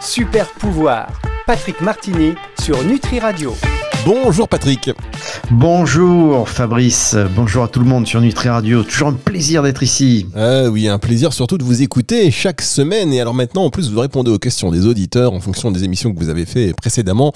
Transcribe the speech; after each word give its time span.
Super 0.00 0.46
pouvoir, 0.52 1.08
Patrick 1.46 1.80
Martini 1.80 2.34
sur 2.60 2.84
Nutri 2.84 3.18
Radio. 3.18 3.54
Bonjour 4.06 4.48
Patrick. 4.48 4.90
Bonjour 5.50 6.48
Fabrice, 6.48 7.16
bonjour 7.34 7.64
à 7.64 7.68
tout 7.68 7.80
le 7.80 7.86
monde 7.86 8.06
sur 8.06 8.20
Nutri 8.20 8.48
Radio. 8.48 8.84
Toujours 8.84 9.08
un 9.08 9.12
plaisir 9.14 9.62
d'être 9.62 9.82
ici. 9.82 10.26
Euh, 10.36 10.68
oui, 10.68 10.88
un 10.88 10.98
plaisir 10.98 11.32
surtout 11.32 11.58
de 11.58 11.64
vous 11.64 11.82
écouter 11.82 12.30
chaque 12.30 12.62
semaine. 12.62 13.12
Et 13.12 13.20
alors 13.20 13.34
maintenant, 13.34 13.64
en 13.64 13.70
plus, 13.70 13.90
vous 13.90 14.00
répondez 14.00 14.30
aux 14.30 14.38
questions 14.38 14.70
des 14.70 14.86
auditeurs 14.86 15.32
en 15.32 15.40
fonction 15.40 15.70
des 15.72 15.82
émissions 15.82 16.14
que 16.14 16.18
vous 16.18 16.28
avez 16.28 16.46
fait 16.46 16.72
précédemment. 16.74 17.32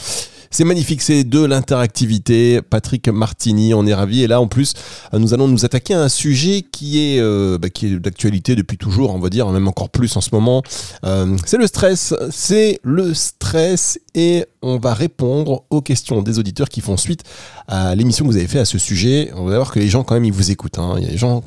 C'est 0.55 0.64
magnifique, 0.64 1.00
c'est 1.00 1.25
de 1.25 1.43
l'interactivité. 1.43 2.61
Patrick 2.61 3.09
Martini, 3.09 3.73
on 3.73 3.87
est 3.87 3.95
ravi. 3.95 4.23
Et 4.23 4.27
là, 4.27 4.39
en 4.39 4.48
plus, 4.48 4.75
nous 5.14 5.32
allons 5.32 5.48
nous 5.48 5.64
attaquer 5.64 5.95
à 5.95 6.02
un 6.02 6.11
sujet 6.11 6.61
qui 6.61 7.14
est, 7.14 7.21
euh, 7.21 7.57
bah, 7.57 7.71
qui 7.71 7.87
est 7.87 7.98
d'actualité 7.98 8.55
depuis 8.55 8.77
toujours, 8.77 9.15
on 9.15 9.19
va 9.19 9.30
dire, 9.30 9.48
même 9.48 9.66
encore 9.66 9.88
plus 9.88 10.15
en 10.15 10.20
ce 10.20 10.29
moment. 10.33 10.62
Euh, 11.07 11.38
c'est 11.46 11.57
le 11.57 11.66
stress. 11.66 12.15
C'est 12.30 12.80
le 12.83 13.15
stress. 13.15 13.98
Et 14.15 14.45
on 14.61 14.78
va 14.78 14.92
répondre 14.92 15.65
aux 15.70 15.80
questions 15.80 16.20
des 16.20 16.38
auditeurs 16.38 16.69
qui 16.69 16.83
font 16.83 16.98
suite 16.98 17.23
à 17.69 17.95
l'émission 17.95 18.25
que 18.25 18.30
vous 18.30 18.37
avez 18.37 18.48
fait 18.48 18.59
à 18.59 18.65
ce 18.65 18.79
sujet. 18.79 19.30
On 19.34 19.45
va 19.45 19.57
voir 19.57 19.73
que 19.73 19.79
les 19.79 19.89
gens, 19.89 20.05
quand 20.05 20.15
même, 20.15 20.25
ils 20.25 20.33
vous 20.33 20.51
écoutent. 20.51 20.79
Hein. 20.79 20.95
Il 20.98 21.05
y 21.05 21.07
a 21.07 21.11
des 21.11 21.19
gens 21.19 21.43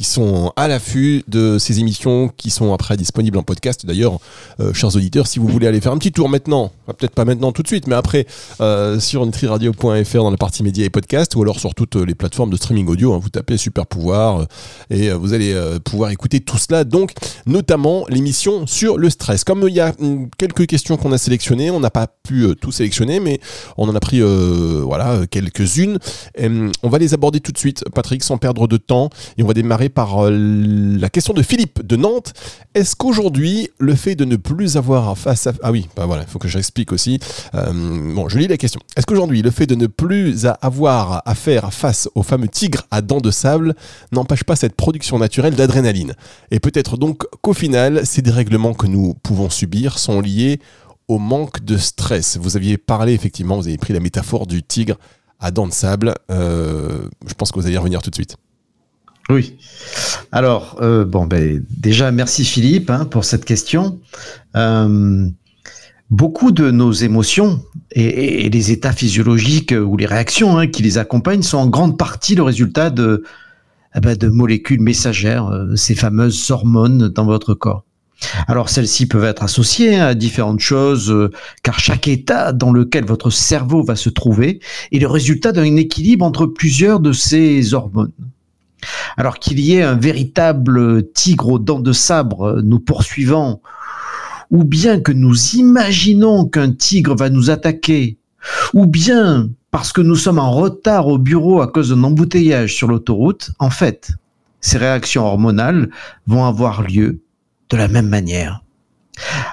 ils 0.00 0.06
sont 0.06 0.52
à 0.56 0.66
l'affût 0.66 1.22
de 1.28 1.58
ces 1.58 1.78
émissions 1.78 2.28
qui 2.36 2.50
sont 2.50 2.72
après 2.72 2.96
disponibles 2.96 3.38
en 3.38 3.42
podcast. 3.42 3.86
D'ailleurs, 3.86 4.18
euh, 4.58 4.72
chers 4.72 4.94
auditeurs, 4.96 5.26
si 5.26 5.38
vous 5.38 5.46
voulez 5.46 5.68
aller 5.68 5.80
faire 5.80 5.92
un 5.92 5.98
petit 5.98 6.10
tour 6.10 6.28
maintenant, 6.28 6.72
peut-être 6.86 7.14
pas 7.14 7.24
maintenant 7.24 7.52
tout 7.52 7.62
de 7.62 7.68
suite, 7.68 7.86
mais 7.86 7.94
après 7.94 8.26
euh, 8.60 8.98
sur 8.98 9.24
nutriradio.fr 9.24 10.18
dans 10.18 10.30
la 10.30 10.36
partie 10.36 10.64
médias 10.64 10.84
et 10.84 10.90
podcasts, 10.90 11.36
ou 11.36 11.42
alors 11.42 11.60
sur 11.60 11.74
toutes 11.74 11.94
les 11.94 12.14
plateformes 12.14 12.50
de 12.50 12.56
streaming 12.56 12.88
audio, 12.88 13.14
hein, 13.14 13.20
vous 13.22 13.28
tapez 13.28 13.56
Super 13.56 13.86
Pouvoir 13.86 14.40
euh, 14.40 14.44
et 14.90 15.10
vous 15.12 15.32
allez 15.32 15.54
pouvoir 15.84 16.10
écouter 16.10 16.40
tout 16.40 16.58
cela. 16.58 16.84
Donc, 16.84 17.12
notamment 17.46 18.04
l'émission 18.08 18.66
sur 18.66 18.98
le 18.98 19.10
stress. 19.10 19.44
Comme 19.44 19.64
il 19.68 19.74
y 19.74 19.80
a 19.80 19.92
hum, 20.00 20.28
quelques 20.38 20.66
questions 20.66 20.96
qu'on 20.96 21.12
a 21.12 21.18
sélectionnées, 21.18 21.70
on 21.70 21.80
n'a 21.80 21.90
pas 21.90 22.08
pu 22.08 22.46
tout 22.60 22.72
sélectionner, 22.72 23.20
mais 23.20 23.40
on 23.76 23.88
en 23.88 23.94
a 23.94 24.00
pris 24.00 24.20
voilà 24.20 25.20
Hum, 26.40 26.72
on 26.82 26.88
va 26.88 26.98
les 26.98 27.14
aborder 27.14 27.40
tout 27.40 27.52
de 27.52 27.58
suite, 27.58 27.84
Patrick, 27.94 28.22
sans 28.22 28.38
perdre 28.38 28.66
de 28.66 28.76
temps, 28.76 29.10
et 29.38 29.42
on 29.42 29.46
va 29.46 29.54
démarrer 29.54 29.88
par 29.88 30.26
euh, 30.26 30.30
la 30.30 31.08
question 31.10 31.34
de 31.34 31.42
Philippe 31.42 31.86
de 31.86 31.96
Nantes. 31.96 32.32
Est-ce 32.74 32.96
qu'aujourd'hui, 32.96 33.70
le 33.78 33.94
fait 33.94 34.14
de 34.14 34.24
ne 34.24 34.36
plus 34.36 34.76
avoir 34.76 35.16
face 35.16 35.46
à... 35.46 35.52
Ah 35.62 35.70
oui, 35.70 35.88
bah 35.96 36.06
voilà, 36.06 36.22
il 36.22 36.28
faut 36.28 36.38
que 36.38 36.48
j'explique 36.48 36.92
aussi. 36.92 37.18
Euh, 37.54 37.72
bon, 38.14 38.28
je 38.28 38.38
lis 38.38 38.48
la 38.48 38.56
question. 38.56 38.80
Est-ce 38.96 39.06
qu'aujourd'hui, 39.06 39.42
le 39.42 39.50
fait 39.50 39.66
de 39.66 39.74
ne 39.74 39.86
plus 39.86 40.46
avoir 40.62 41.22
à 41.24 41.34
faire 41.34 41.72
face 41.72 42.08
au 42.14 42.22
fameux 42.22 42.48
tigre 42.48 42.82
à 42.90 43.00
dents 43.00 43.20
de 43.20 43.30
sable 43.30 43.74
n'empêche 44.12 44.44
pas 44.44 44.56
cette 44.56 44.74
production 44.74 45.18
naturelle 45.18 45.54
d'adrénaline? 45.54 46.14
Et 46.50 46.60
peut-être 46.60 46.96
donc 46.96 47.24
qu'au 47.42 47.52
final, 47.52 48.04
ces 48.04 48.22
dérèglements 48.22 48.74
que 48.74 48.86
nous 48.86 49.14
pouvons 49.22 49.50
subir 49.50 49.98
sont 49.98 50.20
liés 50.20 50.60
au 51.08 51.18
manque 51.18 51.64
de 51.64 51.76
stress. 51.76 52.38
Vous 52.38 52.56
aviez 52.56 52.78
parlé 52.78 53.12
effectivement, 53.12 53.56
vous 53.56 53.68
avez 53.68 53.78
pris 53.78 53.92
la 53.92 54.00
métaphore 54.00 54.46
du 54.46 54.62
tigre 54.62 54.96
à 55.44 55.50
dents 55.50 55.66
de 55.66 55.72
sable. 55.72 56.14
Euh, 56.30 57.06
je 57.26 57.34
pense 57.34 57.52
que 57.52 57.60
vous 57.60 57.66
allez 57.66 57.74
y 57.74 57.78
revenir 57.78 58.00
tout 58.00 58.08
de 58.08 58.14
suite. 58.14 58.36
Oui. 59.28 59.58
Alors, 60.32 60.78
euh, 60.80 61.04
bon, 61.04 61.26
ben, 61.26 61.62
déjà, 61.68 62.10
merci 62.10 62.44
Philippe 62.46 62.88
hein, 62.88 63.04
pour 63.04 63.26
cette 63.26 63.44
question. 63.44 64.00
Euh, 64.56 65.28
beaucoup 66.10 66.50
de 66.50 66.70
nos 66.70 66.92
émotions 66.92 67.62
et, 67.90 68.48
les 68.48 68.70
états 68.70 68.92
physiologiques 68.92 69.74
ou 69.78 69.98
les 69.98 70.06
réactions 70.06 70.56
hein, 70.56 70.66
qui 70.66 70.82
les 70.82 70.96
accompagnent 70.96 71.42
sont 71.42 71.58
en 71.58 71.66
grande 71.66 71.98
partie 71.98 72.34
le 72.34 72.42
résultat 72.42 72.88
de, 72.88 73.22
eh 73.94 74.00
ben, 74.00 74.16
de 74.16 74.28
molécules 74.28 74.80
messagères, 74.80 75.50
ces 75.76 75.94
fameuses 75.94 76.50
hormones 76.50 77.08
dans 77.08 77.26
votre 77.26 77.52
corps. 77.52 77.84
Alors 78.46 78.68
celles-ci 78.68 79.06
peuvent 79.06 79.24
être 79.24 79.42
associées 79.42 79.98
à 80.00 80.14
différentes 80.14 80.60
choses, 80.60 81.30
car 81.62 81.78
chaque 81.78 82.08
état 82.08 82.52
dans 82.52 82.72
lequel 82.72 83.04
votre 83.04 83.30
cerveau 83.30 83.82
va 83.82 83.96
se 83.96 84.08
trouver 84.08 84.60
est 84.92 84.98
le 84.98 85.06
résultat 85.06 85.52
d'un 85.52 85.76
équilibre 85.76 86.24
entre 86.24 86.46
plusieurs 86.46 87.00
de 87.00 87.12
ces 87.12 87.74
hormones. 87.74 88.12
Alors 89.16 89.38
qu'il 89.38 89.60
y 89.60 89.76
ait 89.76 89.82
un 89.82 89.94
véritable 89.94 91.10
tigre 91.12 91.48
aux 91.48 91.58
dents 91.58 91.80
de 91.80 91.92
sabre 91.92 92.60
nous 92.62 92.80
poursuivant, 92.80 93.60
ou 94.50 94.64
bien 94.64 95.00
que 95.00 95.12
nous 95.12 95.36
imaginons 95.54 96.46
qu'un 96.46 96.70
tigre 96.72 97.16
va 97.16 97.30
nous 97.30 97.50
attaquer, 97.50 98.18
ou 98.72 98.86
bien 98.86 99.48
parce 99.70 99.92
que 99.92 100.02
nous 100.02 100.16
sommes 100.16 100.38
en 100.38 100.52
retard 100.52 101.08
au 101.08 101.18
bureau 101.18 101.60
à 101.60 101.66
cause 101.66 101.88
d'un 101.88 102.04
embouteillage 102.04 102.74
sur 102.74 102.86
l'autoroute, 102.88 103.50
en 103.58 103.70
fait, 103.70 104.12
ces 104.60 104.78
réactions 104.78 105.26
hormonales 105.26 105.90
vont 106.26 106.44
avoir 106.44 106.82
lieu 106.82 107.23
la 107.76 107.88
même 107.88 108.08
manière. 108.08 108.62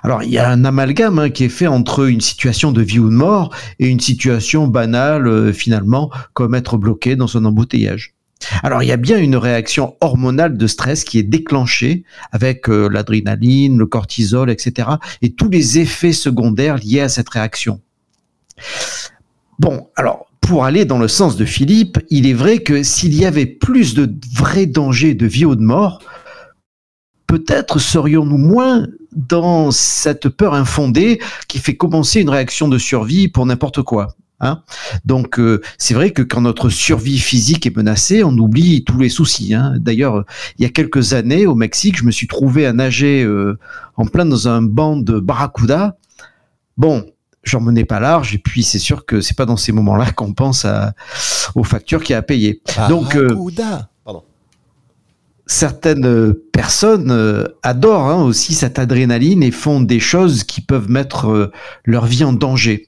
Alors, 0.04 0.24
il 0.24 0.32
y 0.32 0.40
a 0.40 0.50
un 0.50 0.66
amalgame 0.66 1.20
hein, 1.20 1.30
qui 1.30 1.44
est 1.44 1.50
fait 1.50 1.68
entre 1.68 2.08
une 2.10 2.22
situation 2.22 2.72
de 2.72 2.82
vie 2.82 3.00
ou 3.00 3.10
de 3.10 3.16
mort 3.16 3.54
et 3.80 3.88
une 3.88 4.00
situation 4.00 4.68
banale, 4.68 5.28
euh, 5.28 5.54
finalement, 5.54 6.10
comme 6.34 6.56
être 6.56 6.78
bloqué 6.78 7.16
dans 7.16 7.38
un 7.38 7.46
embouteillage. 7.46 8.16
Alors 8.64 8.82
il 8.82 8.88
y 8.88 8.92
a 8.92 8.98
bien 8.98 9.20
une 9.20 9.36
réaction 9.36 9.96
hormonale 10.02 10.58
de 10.58 10.68
stress 10.68 11.04
qui 11.04 11.20
est 11.20 11.24
déclenchée 11.24 12.04
avec 12.32 12.70
euh, 12.70 12.90
l'adrénaline, 12.90 13.78
le 13.78 13.86
cortisol, 13.86 14.50
etc. 14.50 14.90
et 15.22 15.34
tous 15.34 15.50
les 15.50 15.80
effets 15.80 16.14
secondaires 16.14 16.78
liés 16.78 17.02
à 17.02 17.10
cette 17.10 17.30
réaction. 17.30 17.82
Bon, 19.60 19.90
alors 19.96 20.26
pour 20.42 20.66
aller 20.66 20.86
dans 20.86 20.98
le 20.98 21.08
sens 21.08 21.38
de 21.38 21.46
Philippe, 21.46 22.00
il 22.10 22.28
est 22.28 22.34
vrai 22.34 22.60
que 22.60 22.84
s'il 22.84 23.14
y 23.14 23.26
avait 23.26 23.46
plus 23.46 23.94
de 23.94 24.12
vrais 24.34 24.66
dangers 24.66 25.14
de 25.14 25.28
vie 25.28 25.46
ou 25.46 25.56
de 25.56 25.62
mort, 25.62 26.02
peut-être 27.32 27.80
serions-nous 27.80 28.38
moins 28.38 28.88
dans 29.14 29.72
cette 29.72 30.28
peur 30.28 30.54
infondée 30.54 31.22
qui 31.48 31.60
fait 31.60 31.78
commencer 31.78 32.20
une 32.20 32.30
réaction 32.30 32.68
de 32.68 32.78
survie 32.78 33.30
pour 33.30 33.46
n'importe 33.46 33.84
quoi. 33.84 34.18
Hein? 34.42 34.64
Donc 35.06 35.40
euh, 35.40 35.62
c'est 35.78 35.94
vrai 35.94 36.12
que 36.12 36.24
quand 36.24 36.42
notre 36.42 36.68
survie 36.68 37.20
physique 37.20 37.66
est 37.66 37.74
menacée, 37.74 38.26
on 38.26 38.38
oublie 38.38 38.84
tous 38.84 39.00
les 39.00 39.08
soucis. 39.08 39.54
Hein. 39.54 39.76
D'ailleurs, 39.78 40.26
il 40.60 40.64
y 40.64 40.66
a 40.66 40.70
quelques 40.70 41.14
années 41.14 41.46
au 41.46 41.56
Mexique, 41.56 41.98
je 41.98 42.04
me 42.04 42.12
suis 42.12 42.28
trouvé 42.28 42.66
à 42.66 42.74
nager 42.74 43.24
euh, 43.24 43.58
en 43.96 44.06
plein 44.06 44.26
dans 44.26 44.50
un 44.50 44.62
banc 44.62 44.98
de 44.98 45.18
barracuda. 45.18 45.96
Bon, 46.76 47.06
j'en 47.44 47.62
menais 47.62 47.86
pas 47.86 48.02
large 48.02 48.36
et 48.36 48.40
puis 48.40 48.64
c'est 48.64 48.78
sûr 48.78 49.06
que 49.06 49.22
c'est 49.22 49.38
pas 49.38 49.46
dans 49.46 49.58
ces 49.58 49.72
moments-là 49.72 50.12
qu'on 50.12 50.34
pense 50.34 50.66
à, 50.66 50.96
aux 51.56 51.64
factures 51.64 52.04
qu'il 52.04 52.12
y 52.12 52.16
a 52.16 52.20
à 52.20 52.24
payer. 52.24 52.62
Donc 52.90 53.16
euh, 53.16 53.34
certaines 55.52 56.34
personnes 56.54 57.46
adorent 57.62 58.10
hein, 58.10 58.24
aussi 58.24 58.54
cette 58.54 58.80
adrénaline 58.80 59.44
et 59.44 59.52
font 59.52 59.82
des 59.82 60.00
choses 60.00 60.44
qui 60.44 60.62
peuvent 60.62 60.90
mettre 60.90 61.52
leur 61.86 62.06
vie 62.06 62.24
en 62.24 62.34
danger. 62.34 62.88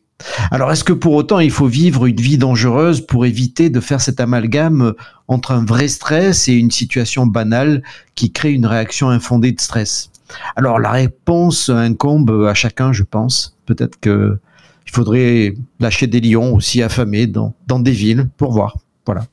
Alors, 0.52 0.72
est-ce 0.72 0.86
que 0.86 0.94
pour 0.94 1.14
autant 1.14 1.40
il 1.40 1.52
faut 1.52 1.68
vivre 1.68 2.06
une 2.06 2.22
vie 2.22 2.38
dangereuse 2.38 3.02
pour 3.06 3.26
éviter 3.26 3.70
de 3.70 3.80
faire 3.80 4.00
cet 4.00 4.22
amalgame 4.22 4.94
entre 5.28 5.52
un 5.52 5.66
vrai 5.66 5.90
stress 5.90 6.48
et 6.48 6.54
une 6.54 6.72
situation 6.72 7.26
banale 7.26 7.84
qui 8.16 8.32
crée 8.32 8.54
une 8.54 8.66
réaction 8.66 9.10
infondée 9.10 9.52
de 9.52 9.60
stress? 9.60 10.10
Alors, 10.56 10.80
la 10.80 10.92
réponse 10.92 11.70
incombe 11.70 12.48
à 12.48 12.54
chacun, 12.54 12.94
je 12.94 13.04
pense. 13.04 13.58
Peut-être 13.66 14.00
que 14.00 14.40
il 14.88 14.92
faudrait 14.92 15.54
lâcher 15.80 16.08
des 16.08 16.22
lions 16.22 16.54
aussi 16.54 16.82
affamés 16.82 17.28
dans 17.28 17.80
des 17.80 17.92
villes 17.92 18.30
pour 18.38 18.52
voir. 18.52 18.78
Voilà. 19.06 19.26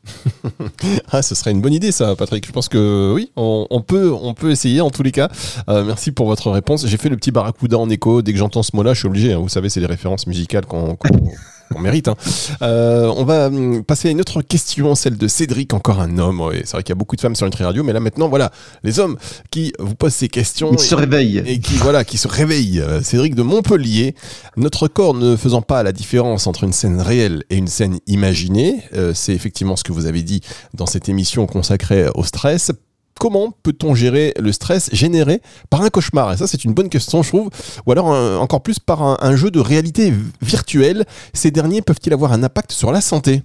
ah, 1.12 1.22
ce 1.22 1.34
serait 1.34 1.52
une 1.52 1.60
bonne 1.60 1.72
idée, 1.72 1.92
ça, 1.92 2.16
Patrick. 2.16 2.46
Je 2.46 2.52
pense 2.52 2.68
que 2.68 3.12
oui, 3.14 3.30
on, 3.36 3.82
peut, 3.86 4.12
on 4.12 4.34
peut 4.34 4.50
essayer 4.50 4.80
en 4.80 4.90
tous 4.90 5.02
les 5.02 5.12
cas. 5.12 5.30
Euh, 5.68 5.84
merci 5.84 6.10
pour 6.10 6.26
votre 6.26 6.50
réponse. 6.50 6.86
J'ai 6.86 6.96
fait 6.96 7.08
le 7.08 7.16
petit 7.16 7.30
barracuda 7.30 7.78
en 7.78 7.88
écho. 7.88 8.22
Dès 8.22 8.32
que 8.32 8.38
j'entends 8.38 8.64
ce 8.64 8.74
mot-là, 8.74 8.94
je 8.94 9.00
suis 9.00 9.08
obligé. 9.08 9.32
Hein. 9.32 9.38
Vous 9.38 9.48
savez, 9.48 9.68
c'est 9.68 9.80
les 9.80 9.86
références 9.86 10.26
musicales 10.26 10.66
qu'on 10.66 10.96
on 11.74 11.80
mérite. 11.80 12.08
Hein. 12.08 12.16
Euh, 12.62 13.12
on 13.16 13.24
va 13.24 13.46
hum, 13.46 13.84
passer 13.84 14.08
à 14.08 14.10
une 14.10 14.20
autre 14.20 14.42
question, 14.42 14.94
celle 14.94 15.16
de 15.16 15.28
Cédric, 15.28 15.72
encore 15.74 16.00
un 16.00 16.18
homme. 16.18 16.42
c'est 16.52 16.72
vrai 16.72 16.82
qu'il 16.82 16.90
y 16.90 16.92
a 16.92 16.96
beaucoup 16.96 17.16
de 17.16 17.20
femmes 17.20 17.36
sur 17.36 17.46
Nutri 17.46 17.64
Radio, 17.64 17.82
mais 17.84 17.92
là 17.92 18.00
maintenant, 18.00 18.28
voilà, 18.28 18.50
les 18.82 18.98
hommes 18.98 19.16
qui 19.50 19.72
vous 19.78 19.94
posent 19.94 20.14
ces 20.14 20.28
questions. 20.28 20.72
Ils 20.72 20.78
se 20.78 20.94
réveillent. 20.94 21.42
Et 21.46 21.58
qui, 21.60 21.74
voilà, 21.74 22.04
qui 22.04 22.18
se 22.18 22.28
réveillent. 22.28 22.80
Euh, 22.80 23.02
Cédric 23.02 23.34
de 23.34 23.42
Montpellier. 23.42 24.14
Notre 24.56 24.88
corps 24.88 25.14
ne 25.14 25.36
faisant 25.36 25.62
pas 25.62 25.82
la 25.82 25.92
différence 25.92 26.46
entre 26.46 26.64
une 26.64 26.72
scène 26.72 27.00
réelle 27.00 27.44
et 27.50 27.56
une 27.56 27.68
scène 27.68 27.98
imaginée, 28.06 28.82
euh, 28.94 29.12
c'est 29.14 29.32
effectivement 29.32 29.76
ce 29.76 29.84
que 29.84 29.92
vous 29.92 30.06
avez 30.06 30.22
dit 30.22 30.40
dans 30.74 30.86
cette 30.86 31.08
émission 31.08 31.46
consacrée 31.46 32.06
au 32.14 32.24
stress 32.24 32.72
comment 33.20 33.52
peut-on 33.62 33.94
gérer 33.94 34.32
le 34.40 34.50
stress 34.50 34.88
généré 34.92 35.42
par 35.68 35.82
un 35.82 35.90
cauchemar? 35.90 36.32
Et 36.32 36.38
ça, 36.38 36.46
c'est 36.46 36.64
une 36.64 36.72
bonne 36.72 36.88
question, 36.88 37.22
je 37.22 37.28
trouve. 37.28 37.50
Ou 37.86 37.92
alors, 37.92 38.06
encore 38.40 38.62
plus 38.62 38.78
par 38.78 39.02
un, 39.22 39.36
jeu 39.36 39.50
de 39.50 39.60
réalité 39.60 40.12
virtuelle. 40.42 41.04
Ces 41.34 41.50
derniers 41.50 41.82
peuvent-ils 41.82 42.12
avoir 42.12 42.32
un 42.32 42.42
impact 42.42 42.72
sur 42.72 42.90
la 42.90 43.00
santé? 43.00 43.42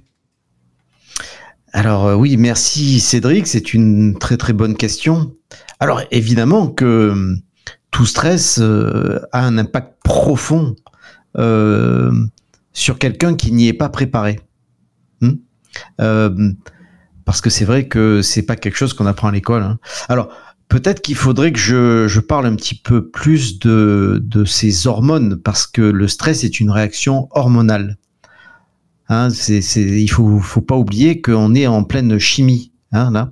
Alors 1.75 2.05
euh, 2.05 2.15
oui, 2.15 2.37
merci 2.37 3.01
Cédric, 3.01 3.47
c'est 3.47 3.73
une 3.73 4.17
très 4.17 4.37
très 4.37 4.53
bonne 4.53 4.77
question. 4.77 5.33
Alors 5.81 6.01
évidemment 6.09 6.69
que 6.69 7.09
hum, 7.11 7.41
tout 7.91 8.05
stress 8.05 8.59
euh, 8.61 9.19
a 9.33 9.45
un 9.45 9.57
impact 9.57 9.97
profond 10.01 10.77
euh, 11.37 12.13
sur 12.71 12.97
quelqu'un 12.97 13.35
qui 13.35 13.51
n'y 13.51 13.67
est 13.67 13.73
pas 13.73 13.89
préparé. 13.89 14.39
Hum? 15.21 16.55
Parce 17.25 17.41
que 17.41 17.49
c'est 17.49 17.65
vrai 17.65 17.87
que 17.87 18.21
c'est 18.21 18.43
pas 18.43 18.55
quelque 18.55 18.77
chose 18.77 18.93
qu'on 18.93 19.07
apprend 19.07 19.27
à 19.27 19.31
l'école. 19.31 19.63
Hein. 19.63 19.79
Alors 20.07 20.29
peut-être 20.69 21.01
qu'il 21.01 21.15
faudrait 21.15 21.51
que 21.51 21.59
je, 21.59 22.07
je, 22.07 22.19
parle 22.19 22.45
un 22.45 22.55
petit 22.55 22.75
peu 22.75 23.09
plus 23.09 23.59
de, 23.59 24.21
de, 24.23 24.45
ces 24.45 24.87
hormones 24.87 25.37
parce 25.37 25.67
que 25.67 25.81
le 25.81 26.07
stress 26.07 26.43
est 26.43 26.59
une 26.59 26.71
réaction 26.71 27.27
hormonale. 27.31 27.97
Hein, 29.09 29.29
c'est, 29.29 29.61
c'est, 29.61 29.83
il 29.83 30.07
faut, 30.07 30.39
faut 30.39 30.61
pas 30.61 30.75
oublier 30.75 31.21
qu'on 31.21 31.53
est 31.53 31.67
en 31.67 31.83
pleine 31.83 32.17
chimie. 32.17 32.71
Hein, 32.91 33.11
là. 33.11 33.31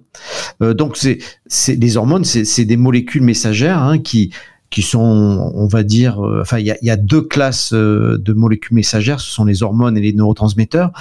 Euh, 0.62 0.74
donc 0.74 0.98
c'est, 0.98 1.20
c'est 1.46 1.76
les 1.76 1.98
hormones, 1.98 2.26
c'est, 2.26 2.66
des 2.66 2.78
molécules 2.78 3.24
messagères 3.24 3.80
hein, 3.80 4.00
qui 4.00 4.34
qui 4.70 4.82
sont, 4.82 5.52
on 5.54 5.68
va 5.68 5.84
dire, 5.84 6.26
euh, 6.26 6.42
enfin, 6.42 6.58
il 6.58 6.66
y 6.66 6.72
a, 6.72 6.78
y 6.82 6.90
a, 6.90 6.98
deux 6.98 7.22
classes 7.22 7.74
euh, 7.74 8.18
de 8.18 8.34
molécules 8.34 8.74
messagères, 8.74 9.20
ce 9.20 9.30
sont 9.30 9.46
les 9.46 9.62
hormones 9.62 9.96
et 9.96 10.02
les 10.02 10.14
neurotransmetteurs. 10.14 10.92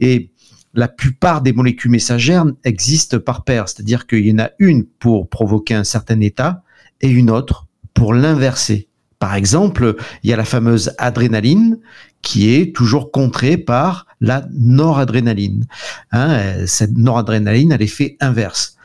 Et 0.00 0.30
la 0.74 0.88
plupart 0.88 1.42
des 1.42 1.52
molécules 1.52 1.90
messagères 1.90 2.44
existent 2.64 3.18
par 3.18 3.44
paire, 3.44 3.68
c'est-à-dire 3.68 4.06
qu'il 4.06 4.26
y 4.26 4.32
en 4.32 4.38
a 4.38 4.50
une 4.58 4.84
pour 4.84 5.28
provoquer 5.28 5.74
un 5.74 5.84
certain 5.84 6.20
état 6.20 6.62
et 7.00 7.08
une 7.08 7.30
autre 7.30 7.66
pour 7.94 8.14
l'inverser. 8.14 8.88
Par 9.18 9.34
exemple, 9.34 9.96
il 10.22 10.30
y 10.30 10.32
a 10.32 10.36
la 10.36 10.44
fameuse 10.44 10.94
adrénaline 10.96 11.78
qui 12.22 12.54
est 12.54 12.74
toujours 12.74 13.10
contrée 13.10 13.56
par 13.56 14.06
la 14.20 14.46
noradrénaline. 14.52 15.66
Hein, 16.12 16.66
cette 16.66 16.96
noradrénaline 16.96 17.72
a 17.72 17.76
l'effet 17.76 18.16
inverse. 18.20 18.76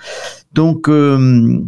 Donc, 0.54 0.90
euh, 0.90 1.62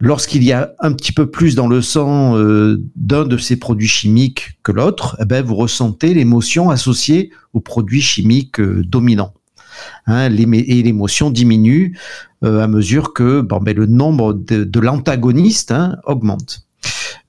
lorsqu'il 0.00 0.42
y 0.44 0.52
a 0.52 0.72
un 0.80 0.92
petit 0.92 1.12
peu 1.12 1.30
plus 1.30 1.54
dans 1.54 1.68
le 1.68 1.82
sang 1.82 2.36
euh, 2.36 2.82
d'un 2.96 3.24
de 3.24 3.36
ces 3.36 3.56
produits 3.56 3.88
chimiques 3.88 4.58
que 4.62 4.72
l'autre, 4.72 5.16
eh 5.20 5.24
ben, 5.24 5.44
vous 5.44 5.56
ressentez 5.56 6.14
l'émotion 6.14 6.70
associée 6.70 7.30
au 7.52 7.60
produit 7.60 8.02
chimique 8.02 8.60
euh, 8.60 8.82
dominant. 8.84 9.32
Hein, 10.06 10.30
et 10.30 10.82
l'émotion 10.82 11.30
diminue 11.30 11.96
euh, 12.44 12.60
à 12.60 12.68
mesure 12.68 13.14
que 13.14 13.40
bon, 13.40 13.58
ben, 13.58 13.76
le 13.76 13.86
nombre 13.86 14.32
de, 14.32 14.80
l'antagoniste 14.80 15.72
hein, 15.72 15.96
augmente. 16.04 16.60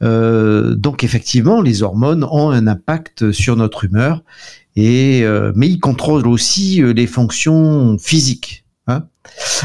Euh, 0.03 0.75
donc 0.75 1.03
effectivement, 1.03 1.61
les 1.61 1.81
hormones 1.81 2.23
ont 2.23 2.51
un 2.51 2.67
impact 2.67 3.31
sur 3.31 3.55
notre 3.55 3.85
humeur, 3.85 4.23
et, 4.75 5.21
euh, 5.23 5.51
mais 5.55 5.67
ils 5.67 5.79
contrôlent 5.79 6.27
aussi 6.27 6.81
les 6.95 7.07
fonctions 7.07 7.97
physiques. 7.97 8.65
Hein. 8.85 9.05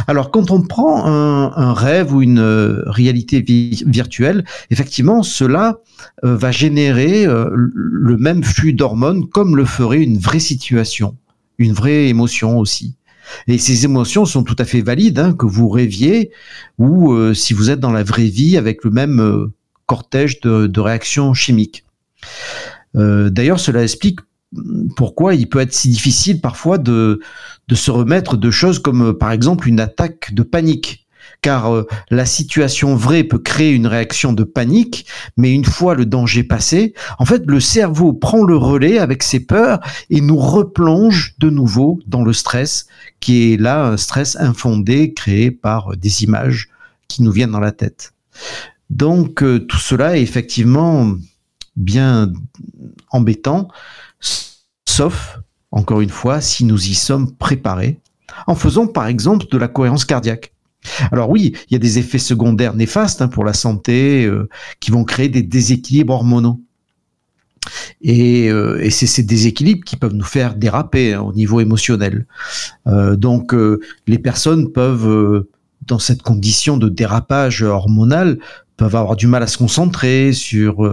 Alors 0.06 0.30
quand 0.30 0.50
on 0.50 0.62
prend 0.62 1.04
un, 1.06 1.52
un 1.54 1.74
rêve 1.74 2.14
ou 2.14 2.22
une 2.22 2.40
réalité 2.86 3.44
virtuelle, 3.86 4.44
effectivement, 4.70 5.22
cela 5.22 5.80
va 6.22 6.52
générer 6.52 7.26
le 7.26 8.16
même 8.16 8.42
flux 8.42 8.72
d'hormones 8.72 9.28
comme 9.28 9.56
le 9.56 9.64
ferait 9.66 10.02
une 10.02 10.18
vraie 10.18 10.40
situation 10.40 11.16
une 11.58 11.72
vraie 11.72 12.08
émotion 12.08 12.58
aussi. 12.58 12.96
Et 13.48 13.58
ces 13.58 13.84
émotions 13.84 14.24
sont 14.24 14.42
tout 14.42 14.56
à 14.58 14.64
fait 14.64 14.82
valides, 14.82 15.18
hein, 15.18 15.32
que 15.32 15.46
vous 15.46 15.68
rêviez 15.68 16.30
ou 16.78 17.12
euh, 17.12 17.34
si 17.34 17.54
vous 17.54 17.70
êtes 17.70 17.80
dans 17.80 17.92
la 17.92 18.02
vraie 18.02 18.26
vie 18.26 18.56
avec 18.56 18.84
le 18.84 18.90
même 18.90 19.20
euh, 19.20 19.52
cortège 19.86 20.40
de, 20.40 20.80
réactions 20.80 21.34
chimiques. 21.34 21.84
Euh, 22.96 23.30
d'ailleurs, 23.30 23.60
cela 23.60 23.82
explique 23.82 24.20
pourquoi 24.96 25.34
il 25.34 25.48
peut 25.48 25.58
être 25.58 25.72
si 25.72 25.88
difficile 25.88 26.40
parfois 26.40 26.78
de, 26.78 27.20
de 27.66 27.74
se 27.74 27.90
remettre 27.90 28.36
de 28.36 28.50
choses 28.50 28.78
comme 28.78 29.16
par 29.18 29.32
exemple 29.32 29.68
une 29.68 29.80
attaque 29.80 30.32
de 30.32 30.42
panique 30.42 31.03
car 31.44 31.74
euh, 31.74 31.86
la 32.10 32.24
situation 32.24 32.96
vraie 32.96 33.22
peut 33.22 33.38
créer 33.38 33.72
une 33.72 33.86
réaction 33.86 34.32
de 34.32 34.44
panique, 34.44 35.04
mais 35.36 35.52
une 35.52 35.66
fois 35.66 35.94
le 35.94 36.06
danger 36.06 36.42
passé, 36.42 36.94
en 37.18 37.26
fait, 37.26 37.42
le 37.44 37.60
cerveau 37.60 38.14
prend 38.14 38.44
le 38.44 38.56
relais 38.56 38.98
avec 38.98 39.22
ses 39.22 39.40
peurs 39.40 39.80
et 40.08 40.22
nous 40.22 40.38
replonge 40.38 41.34
de 41.38 41.50
nouveau 41.50 42.00
dans 42.06 42.24
le 42.24 42.32
stress, 42.32 42.86
qui 43.20 43.52
est 43.52 43.60
là 43.60 43.88
un 43.88 43.98
stress 43.98 44.36
infondé 44.40 45.12
créé 45.12 45.50
par 45.50 45.94
des 45.98 46.24
images 46.24 46.70
qui 47.08 47.22
nous 47.22 47.30
viennent 47.30 47.52
dans 47.52 47.60
la 47.60 47.72
tête. 47.72 48.14
Donc 48.88 49.42
euh, 49.42 49.58
tout 49.58 49.76
cela 49.76 50.16
est 50.16 50.22
effectivement 50.22 51.12
bien 51.76 52.32
embêtant, 53.10 53.68
sauf, 54.88 55.40
encore 55.70 56.00
une 56.00 56.08
fois, 56.08 56.40
si 56.40 56.64
nous 56.64 56.88
y 56.88 56.94
sommes 56.94 57.36
préparés, 57.36 58.00
en 58.46 58.54
faisant 58.54 58.86
par 58.86 59.08
exemple 59.08 59.44
de 59.50 59.58
la 59.58 59.68
cohérence 59.68 60.06
cardiaque. 60.06 60.53
Alors 61.12 61.30
oui, 61.30 61.54
il 61.68 61.72
y 61.72 61.76
a 61.76 61.78
des 61.78 61.98
effets 61.98 62.18
secondaires 62.18 62.74
néfastes 62.74 63.22
hein, 63.22 63.28
pour 63.28 63.44
la 63.44 63.52
santé 63.52 64.24
euh, 64.24 64.48
qui 64.80 64.90
vont 64.90 65.04
créer 65.04 65.28
des 65.28 65.42
déséquilibres 65.42 66.12
hormonaux. 66.12 66.60
Et, 68.02 68.50
euh, 68.50 68.88
c'est 68.90 69.06
ces 69.06 69.22
déséquilibres 69.22 69.84
qui 69.84 69.96
peuvent 69.96 70.14
nous 70.14 70.24
faire 70.24 70.54
déraper 70.54 71.14
hein, 71.14 71.22
au 71.22 71.32
niveau 71.32 71.60
émotionnel. 71.60 72.26
Euh, 72.86 73.16
donc 73.16 73.54
les 74.06 74.18
personnes 74.18 74.70
peuvent, 74.72 75.46
dans 75.86 75.98
cette 75.98 76.22
condition 76.22 76.76
de 76.76 76.88
dérapage 76.88 77.62
hormonal, 77.62 78.38
peuvent 78.76 78.96
avoir 78.96 79.16
du 79.16 79.26
mal 79.26 79.42
à 79.42 79.46
se 79.46 79.56
concentrer 79.56 80.32
sur, 80.32 80.86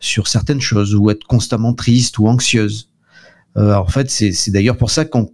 sur 0.00 0.26
certaines 0.26 0.60
choses 0.60 0.94
ou 0.94 1.08
être 1.08 1.24
constamment 1.24 1.72
tristes 1.72 2.18
ou 2.18 2.26
anxieuses. 2.28 2.90
en 3.54 3.86
fait, 3.86 4.10
c'est 4.10 4.50
d'ailleurs 4.50 4.76
pour 4.76 4.90
ça 4.90 5.04
qu'on 5.04 5.30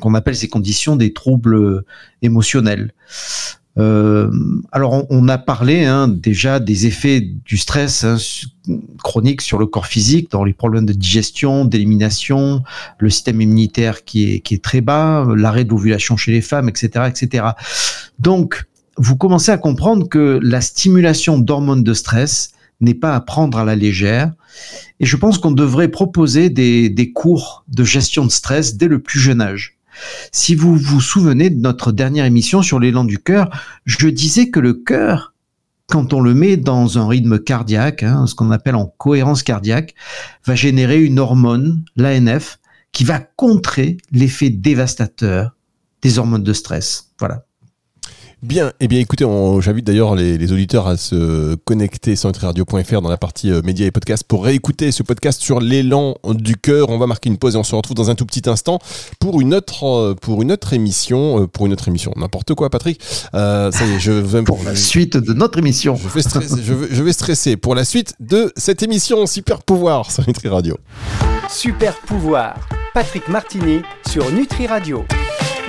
qu'on 0.00 0.14
appelle 0.14 0.36
ces 0.36 0.48
conditions 0.48 0.96
des 0.96 1.12
troubles 1.12 1.84
émotionnels. 2.22 2.92
Euh, 3.78 4.30
alors, 4.70 5.06
on, 5.10 5.28
a 5.28 5.38
parlé 5.38 5.84
hein, 5.84 6.08
déjà 6.08 6.60
des 6.60 6.86
effets 6.86 7.20
du 7.20 7.56
stress 7.56 8.04
hein, 8.04 8.16
chronique 9.02 9.40
sur 9.40 9.58
le 9.58 9.66
corps 9.66 9.86
physique, 9.86 10.30
dans 10.30 10.44
les 10.44 10.52
problèmes 10.52 10.84
de 10.84 10.92
digestion, 10.92 11.64
d'élimination, 11.64 12.62
le 12.98 13.10
système 13.10 13.40
immunitaire 13.40 14.04
qui 14.04 14.34
est, 14.34 14.40
qui 14.40 14.54
est 14.54 14.62
très 14.62 14.82
bas, 14.82 15.26
l'arrêt 15.34 15.64
de 15.64 15.70
l'ovulation 15.70 16.16
chez 16.16 16.32
les 16.32 16.42
femmes, 16.42 16.68
etc., 16.68 17.06
etc. 17.08 17.46
Donc, 18.18 18.64
vous 18.98 19.16
commencez 19.16 19.50
à 19.50 19.56
comprendre 19.56 20.06
que 20.08 20.38
la 20.42 20.60
stimulation 20.60 21.38
d'hormones 21.38 21.82
de 21.82 21.94
stress 21.94 22.52
n'est 22.82 22.94
pas 22.94 23.14
à 23.14 23.20
prendre 23.20 23.58
à 23.58 23.64
la 23.64 23.76
légère. 23.76 24.32
Et 25.00 25.06
je 25.06 25.16
pense 25.16 25.38
qu'on 25.38 25.52
devrait 25.52 25.88
proposer 25.88 26.50
des, 26.50 26.90
des 26.90 27.12
cours 27.12 27.64
de 27.68 27.84
gestion 27.84 28.24
de 28.24 28.30
stress 28.30 28.76
dès 28.76 28.88
le 28.88 29.00
plus 29.00 29.20
jeune 29.20 29.40
âge. 29.40 29.78
Si 30.32 30.54
vous 30.54 30.76
vous 30.76 31.00
souvenez 31.00 31.50
de 31.50 31.60
notre 31.60 31.92
dernière 31.92 32.24
émission 32.24 32.62
sur 32.62 32.80
l'élan 32.80 33.04
du 33.04 33.18
cœur, 33.18 33.50
je 33.84 34.08
disais 34.08 34.50
que 34.50 34.60
le 34.60 34.74
cœur, 34.74 35.34
quand 35.86 36.12
on 36.12 36.20
le 36.20 36.34
met 36.34 36.56
dans 36.56 36.98
un 36.98 37.06
rythme 37.06 37.38
cardiaque, 37.38 38.02
hein, 38.02 38.26
ce 38.26 38.34
qu'on 38.34 38.50
appelle 38.50 38.76
en 38.76 38.86
cohérence 38.86 39.42
cardiaque, 39.42 39.94
va 40.46 40.54
générer 40.54 41.02
une 41.02 41.18
hormone, 41.18 41.84
l'ANF, 41.96 42.58
qui 42.92 43.04
va 43.04 43.20
contrer 43.20 43.96
l'effet 44.10 44.50
dévastateur 44.50 45.56
des 46.02 46.18
hormones 46.18 46.42
de 46.42 46.52
stress. 46.52 47.10
Voilà. 47.18 47.44
Bien, 48.42 48.72
eh 48.80 48.88
bien 48.88 48.98
écoutez, 48.98 49.24
j'invite 49.60 49.86
d'ailleurs 49.86 50.16
les, 50.16 50.52
auditeurs 50.52 50.88
à 50.88 50.96
se 50.96 51.54
connecter 51.54 52.16
sur 52.16 52.28
nutriradio.fr 52.28 53.00
dans 53.00 53.08
la 53.08 53.16
partie 53.16 53.52
euh, 53.52 53.62
médias 53.62 53.86
et 53.86 53.92
podcasts 53.92 54.24
pour 54.24 54.44
réécouter 54.44 54.90
ce 54.90 55.04
podcast 55.04 55.40
sur 55.40 55.60
l'élan 55.60 56.16
du 56.28 56.56
cœur. 56.56 56.88
On 56.88 56.98
va 56.98 57.06
marquer 57.06 57.28
une 57.30 57.38
pause 57.38 57.54
et 57.54 57.58
on 57.58 57.62
se 57.62 57.76
retrouve 57.76 57.94
dans 57.94 58.10
un 58.10 58.16
tout 58.16 58.26
petit 58.26 58.50
instant 58.50 58.80
pour 59.20 59.40
une 59.40 59.54
autre, 59.54 59.84
euh, 59.84 60.14
pour 60.20 60.42
une 60.42 60.50
autre 60.50 60.72
émission, 60.72 61.42
euh, 61.42 61.46
pour 61.46 61.66
une 61.66 61.72
autre 61.72 61.86
émission. 61.86 62.12
N'importe 62.16 62.54
quoi, 62.54 62.68
Patrick. 62.68 63.00
ça 63.32 63.70
y 63.70 63.94
est, 63.94 64.00
je 64.00 64.10
vais 64.10 64.42
pour 64.42 64.64
la 64.64 64.74
suite 64.74 65.16
de 65.16 65.32
notre 65.34 65.60
émission. 65.60 65.94
Je 65.94 66.08
vais 66.08 66.22
stresser, 66.22 66.60
je, 66.64 66.74
vais, 66.74 66.88
je 66.90 67.02
vais 67.04 67.12
stresser 67.12 67.56
pour 67.56 67.76
la 67.76 67.84
suite 67.84 68.14
de 68.18 68.52
cette 68.56 68.82
émission 68.82 69.24
Super 69.26 69.62
Pouvoir 69.62 70.10
sur 70.10 70.26
Nutri 70.26 70.48
Radio. 70.48 70.76
Super 71.48 71.94
Pouvoir, 72.00 72.56
Patrick 72.92 73.28
Martini 73.28 73.82
sur 74.10 74.32
Nutri 74.32 74.66
Radio. 74.66 75.04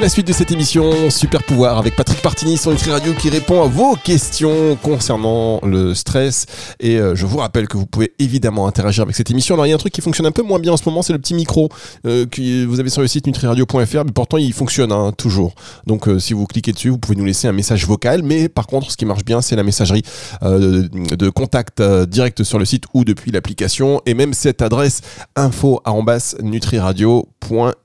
La 0.01 0.09
suite 0.09 0.27
de 0.27 0.33
cette 0.33 0.51
émission 0.51 1.11
Super 1.11 1.43
Pouvoir 1.43 1.77
avec 1.77 1.95
Patrick 1.95 2.19
Partini 2.21 2.57
sur 2.57 2.71
Nutri 2.71 2.91
Radio 2.91 3.13
qui 3.13 3.29
répond 3.29 3.61
à 3.61 3.67
vos 3.67 3.95
questions 3.95 4.75
concernant 4.81 5.61
le 5.63 5.93
stress. 5.93 6.47
Et 6.79 6.97
euh, 6.97 7.15
je 7.15 7.27
vous 7.27 7.37
rappelle 7.37 7.67
que 7.67 7.77
vous 7.77 7.85
pouvez 7.85 8.11
évidemment 8.17 8.67
interagir 8.67 9.03
avec 9.03 9.15
cette 9.15 9.29
émission. 9.29 9.53
Alors 9.53 9.67
il 9.67 9.69
y 9.69 9.71
a 9.71 9.75
un 9.75 9.79
truc 9.79 9.93
qui 9.93 10.01
fonctionne 10.01 10.25
un 10.25 10.31
peu 10.31 10.41
moins 10.41 10.57
bien 10.57 10.73
en 10.73 10.77
ce 10.77 10.83
moment, 10.85 11.03
c'est 11.03 11.13
le 11.13 11.19
petit 11.19 11.35
micro 11.35 11.69
euh, 12.07 12.25
que 12.25 12.65
vous 12.65 12.79
avez 12.79 12.89
sur 12.89 13.01
le 13.01 13.07
site 13.07 13.27
nutriradio.fr, 13.27 14.05
mais 14.05 14.11
pourtant 14.11 14.37
il 14.37 14.51
fonctionne 14.51 14.91
hein, 14.91 15.13
toujours. 15.15 15.53
Donc 15.85 16.07
euh, 16.07 16.17
si 16.17 16.33
vous 16.33 16.47
cliquez 16.47 16.73
dessus, 16.73 16.89
vous 16.89 16.97
pouvez 16.97 17.15
nous 17.15 17.25
laisser 17.25 17.47
un 17.47 17.53
message 17.53 17.85
vocal. 17.85 18.23
Mais 18.23 18.49
par 18.49 18.65
contre, 18.65 18.89
ce 18.91 18.97
qui 18.97 19.05
marche 19.05 19.23
bien, 19.23 19.41
c'est 19.41 19.55
la 19.55 19.63
messagerie 19.63 20.03
de 20.41 21.29
contact 21.29 21.81
direct 21.81 22.43
sur 22.43 22.57
le 22.57 22.65
site 22.65 22.85
ou 22.93 23.05
depuis 23.05 23.31
l'application. 23.31 24.01
Et 24.07 24.15
même 24.15 24.33
cette 24.33 24.63
adresse 24.63 25.01
info 25.35 25.81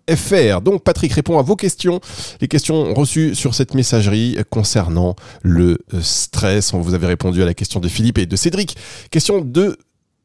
nutriradio.fr. 0.08 0.60
Donc 0.60 0.82
Patrick 0.82 1.12
répond 1.12 1.38
à 1.38 1.42
vos 1.42 1.56
questions 1.56 2.00
les 2.40 2.48
questions 2.48 2.94
reçues 2.94 3.34
sur 3.34 3.54
cette 3.54 3.74
messagerie 3.74 4.38
concernant 4.50 5.16
le 5.42 5.78
euh, 5.94 6.00
stress. 6.00 6.72
On 6.74 6.80
vous 6.80 6.94
avait 6.94 7.06
répondu 7.06 7.42
à 7.42 7.46
la 7.46 7.54
question 7.54 7.80
de 7.80 7.88
Philippe 7.88 8.18
et 8.18 8.26
de 8.26 8.36
Cédric. 8.36 8.76
Question 9.10 9.40
de 9.40 9.76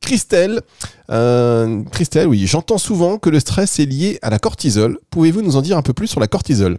Christelle. 0.01 0.61
Euh, 1.09 1.81
Christelle, 1.91 2.27
oui, 2.27 2.45
j'entends 2.45 2.77
souvent 2.77 3.17
que 3.17 3.29
le 3.29 3.39
stress 3.39 3.79
est 3.79 3.85
lié 3.85 4.19
à 4.21 4.29
la 4.29 4.39
cortisol. 4.39 4.97
Pouvez-vous 5.09 5.41
nous 5.41 5.55
en 5.55 5.61
dire 5.61 5.77
un 5.77 5.81
peu 5.81 5.93
plus 5.93 6.07
sur 6.07 6.19
la 6.19 6.27
cortisol? 6.27 6.77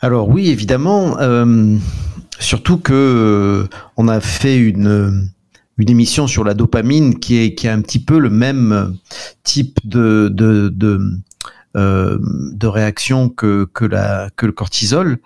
Alors 0.00 0.28
oui, 0.28 0.48
évidemment. 0.48 1.18
Euh, 1.18 1.76
surtout 2.38 2.78
que 2.78 3.68
on 3.96 4.06
a 4.06 4.20
fait 4.20 4.56
une 4.56 5.28
une 5.78 5.90
émission 5.90 6.26
sur 6.26 6.44
la 6.44 6.54
dopamine 6.54 7.18
qui 7.18 7.38
est 7.38 7.54
qui 7.54 7.68
a 7.68 7.72
un 7.72 7.80
petit 7.80 8.02
peu 8.02 8.18
le 8.18 8.30
même 8.30 8.96
type 9.44 9.78
de, 9.84 10.28
de, 10.32 11.00
euh, 11.76 12.18
de 12.20 12.66
réaction 12.66 13.28
que, 13.28 13.66
que, 13.72 13.84
la, 13.84 14.30
que 14.36 14.46
le 14.46 14.52
cortisol. 14.52 15.18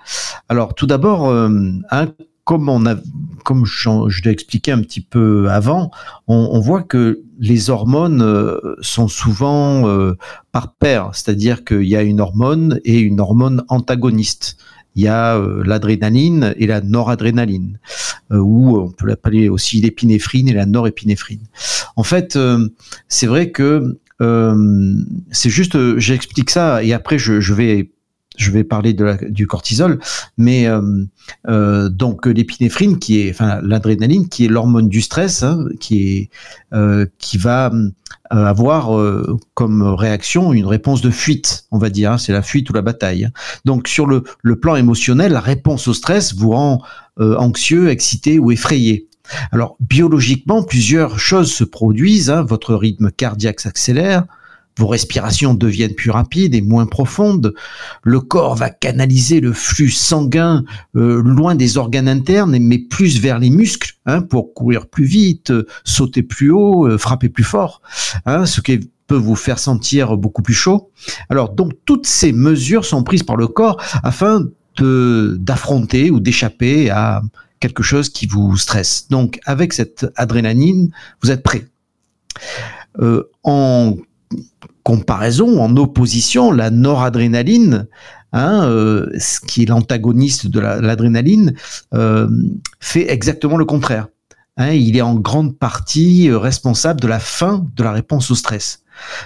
Alors 0.48 0.74
tout 0.74 0.86
d'abord, 0.86 1.28
euh, 1.28 1.48
hein, 1.90 2.08
comme 2.44 2.68
on 2.68 2.86
a, 2.86 2.96
comme 3.44 3.64
je, 3.64 4.22
l'ai 4.24 4.30
expliqué 4.30 4.72
un 4.72 4.82
petit 4.82 5.00
peu 5.00 5.48
avant, 5.50 5.90
on, 6.26 6.58
voit 6.60 6.82
que 6.82 7.22
les 7.38 7.70
hormones 7.70 8.22
euh, 8.22 8.58
sont 8.80 9.08
souvent 9.08 9.86
euh, 9.86 10.16
par 10.50 10.74
paire, 10.74 11.10
c'est-à-dire 11.12 11.64
qu'il 11.64 11.84
y 11.84 11.96
a 11.96 12.02
une 12.02 12.20
hormone 12.20 12.80
et 12.84 12.98
une 12.98 13.20
hormone 13.20 13.64
antagoniste. 13.68 14.56
Il 14.94 15.02
y 15.02 15.08
a 15.08 15.36
euh, 15.36 15.62
l'adrénaline 15.64 16.54
et 16.56 16.66
la 16.66 16.80
noradrénaline, 16.80 17.78
ou 18.30 18.78
on 18.78 18.90
peut 18.90 19.06
l'appeler 19.06 19.48
aussi 19.48 19.80
l'épinéphrine 19.80 20.48
et 20.48 20.52
la 20.52 20.66
norépinéphrine. 20.66 21.42
En 21.96 22.02
fait, 22.02 22.38
c'est 23.08 23.26
vrai 23.26 23.50
que 23.50 23.98
c'est 25.30 25.50
juste, 25.50 25.98
j'explique 25.98 26.50
ça 26.50 26.82
et 26.82 26.92
après 26.92 27.18
je 27.18 27.52
vais 27.52 27.90
je 28.36 28.50
vais 28.50 28.64
parler 28.64 28.94
du 29.28 29.46
cortisol, 29.46 29.98
mais 30.38 30.66
euh, 30.66 31.04
euh, 31.48 31.88
donc 31.88 32.26
l'épinéphrine 32.26 32.98
qui 32.98 33.20
est, 33.20 33.30
enfin 33.30 33.60
l'adrénaline 33.62 34.28
qui 34.28 34.44
est 34.44 34.48
l'hormone 34.48 34.88
du 34.88 35.00
stress, 35.00 35.42
hein, 35.42 35.66
qui 35.80 36.08
est 36.08 36.30
euh, 36.72 37.06
qui 37.18 37.38
va 37.38 37.72
avoir 38.30 38.98
comme 39.52 39.82
réaction 39.82 40.54
une 40.54 40.64
réponse 40.64 41.02
de 41.02 41.10
fuite, 41.10 41.66
on 41.70 41.76
va 41.76 41.90
dire, 41.90 42.12
hein, 42.12 42.18
c'est 42.18 42.32
la 42.32 42.40
fuite 42.40 42.70
ou 42.70 42.72
la 42.72 42.80
bataille. 42.80 43.28
Donc 43.66 43.88
sur 43.88 44.06
le, 44.06 44.24
le 44.42 44.56
plan 44.56 44.74
émotionnel, 44.74 45.32
la 45.32 45.40
réponse 45.40 45.86
au 45.86 45.92
stress 45.92 46.34
vous 46.34 46.50
rend 46.50 46.82
anxieux, 47.18 47.90
excité 47.90 48.38
ou 48.38 48.50
effrayé. 48.50 49.08
Alors 49.50 49.76
biologiquement, 49.80 50.62
plusieurs 50.62 51.18
choses 51.18 51.52
se 51.52 51.64
produisent. 51.64 52.30
Hein, 52.30 52.42
votre 52.42 52.74
rythme 52.74 53.10
cardiaque 53.10 53.60
s'accélère, 53.60 54.24
vos 54.78 54.86
respirations 54.86 55.54
deviennent 55.54 55.94
plus 55.94 56.10
rapides 56.10 56.54
et 56.54 56.60
moins 56.60 56.86
profondes. 56.86 57.54
Le 58.02 58.20
corps 58.20 58.56
va 58.56 58.70
canaliser 58.70 59.40
le 59.40 59.52
flux 59.52 59.90
sanguin 59.90 60.64
euh, 60.96 61.22
loin 61.22 61.54
des 61.54 61.76
organes 61.76 62.08
internes, 62.08 62.58
mais 62.58 62.78
plus 62.78 63.20
vers 63.20 63.38
les 63.38 63.50
muscles, 63.50 63.94
hein, 64.06 64.22
pour 64.22 64.54
courir 64.54 64.86
plus 64.86 65.04
vite, 65.04 65.50
euh, 65.50 65.66
sauter 65.84 66.22
plus 66.22 66.50
haut, 66.50 66.86
euh, 66.86 66.98
frapper 66.98 67.28
plus 67.28 67.44
fort, 67.44 67.82
hein, 68.24 68.46
ce 68.46 68.60
qui 68.60 68.90
peut 69.06 69.16
vous 69.16 69.36
faire 69.36 69.58
sentir 69.58 70.16
beaucoup 70.16 70.42
plus 70.42 70.54
chaud. 70.54 70.90
Alors 71.28 71.52
donc 71.52 71.72
toutes 71.84 72.06
ces 72.06 72.32
mesures 72.32 72.84
sont 72.84 73.02
prises 73.02 73.24
par 73.24 73.36
le 73.36 73.48
corps 73.48 73.80
afin 74.02 74.46
d'affronter 74.78 76.10
ou 76.10 76.18
d'échapper 76.18 76.88
à 76.88 77.20
quelque 77.60 77.82
chose 77.82 78.08
qui 78.08 78.26
vous 78.26 78.56
stresse. 78.56 79.08
Donc 79.10 79.38
avec 79.44 79.74
cette 79.74 80.06
adrénaline, 80.16 80.90
vous 81.22 81.30
êtes 81.30 81.42
prêt. 81.42 81.66
en 83.44 83.96
comparaison, 84.82 85.60
en 85.60 85.76
opposition, 85.76 86.50
la 86.50 86.70
noradrénaline, 86.70 87.86
hein, 88.32 88.64
euh, 88.64 89.08
ce 89.18 89.40
qui 89.40 89.62
est 89.62 89.66
l'antagoniste 89.66 90.46
de 90.46 90.60
l'adrénaline, 90.60 91.54
euh, 91.94 92.28
fait 92.80 93.10
exactement 93.10 93.56
le 93.56 93.64
contraire. 93.64 94.08
Hein, 94.56 94.72
il 94.72 94.96
est 94.96 95.02
en 95.02 95.14
grande 95.14 95.58
partie 95.58 96.28
euh, 96.28 96.38
responsable 96.38 97.00
de 97.00 97.08
la 97.08 97.20
fin 97.20 97.66
de 97.74 97.82
la 97.82 97.92
réponse 97.92 98.30
au 98.30 98.34
stress. 98.34 98.82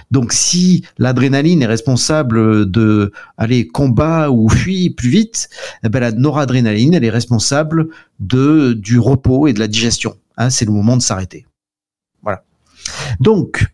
Donc 0.09 0.31
si 0.31 0.85
l'adrénaline 0.97 1.61
est 1.61 1.67
responsable 1.67 2.71
de 2.71 3.11
aller 3.37 3.67
combat 3.67 4.31
ou 4.31 4.47
fuir 4.47 4.91
plus 4.95 5.09
vite, 5.09 5.49
eh 5.83 5.89
ben, 5.89 5.99
la 5.99 6.13
noradrénaline 6.13 6.93
elle 6.93 7.03
est 7.03 7.09
responsable 7.09 7.89
de 8.19 8.73
du 8.73 8.97
repos 8.97 9.47
et 9.47 9.53
de 9.53 9.59
la 9.59 9.67
digestion. 9.67 10.15
Hein, 10.37 10.49
c'est 10.49 10.65
le 10.65 10.71
moment 10.71 10.95
de 10.95 11.01
s'arrêter. 11.01 11.45
Voilà. 12.23 12.43
Donc 13.19 13.67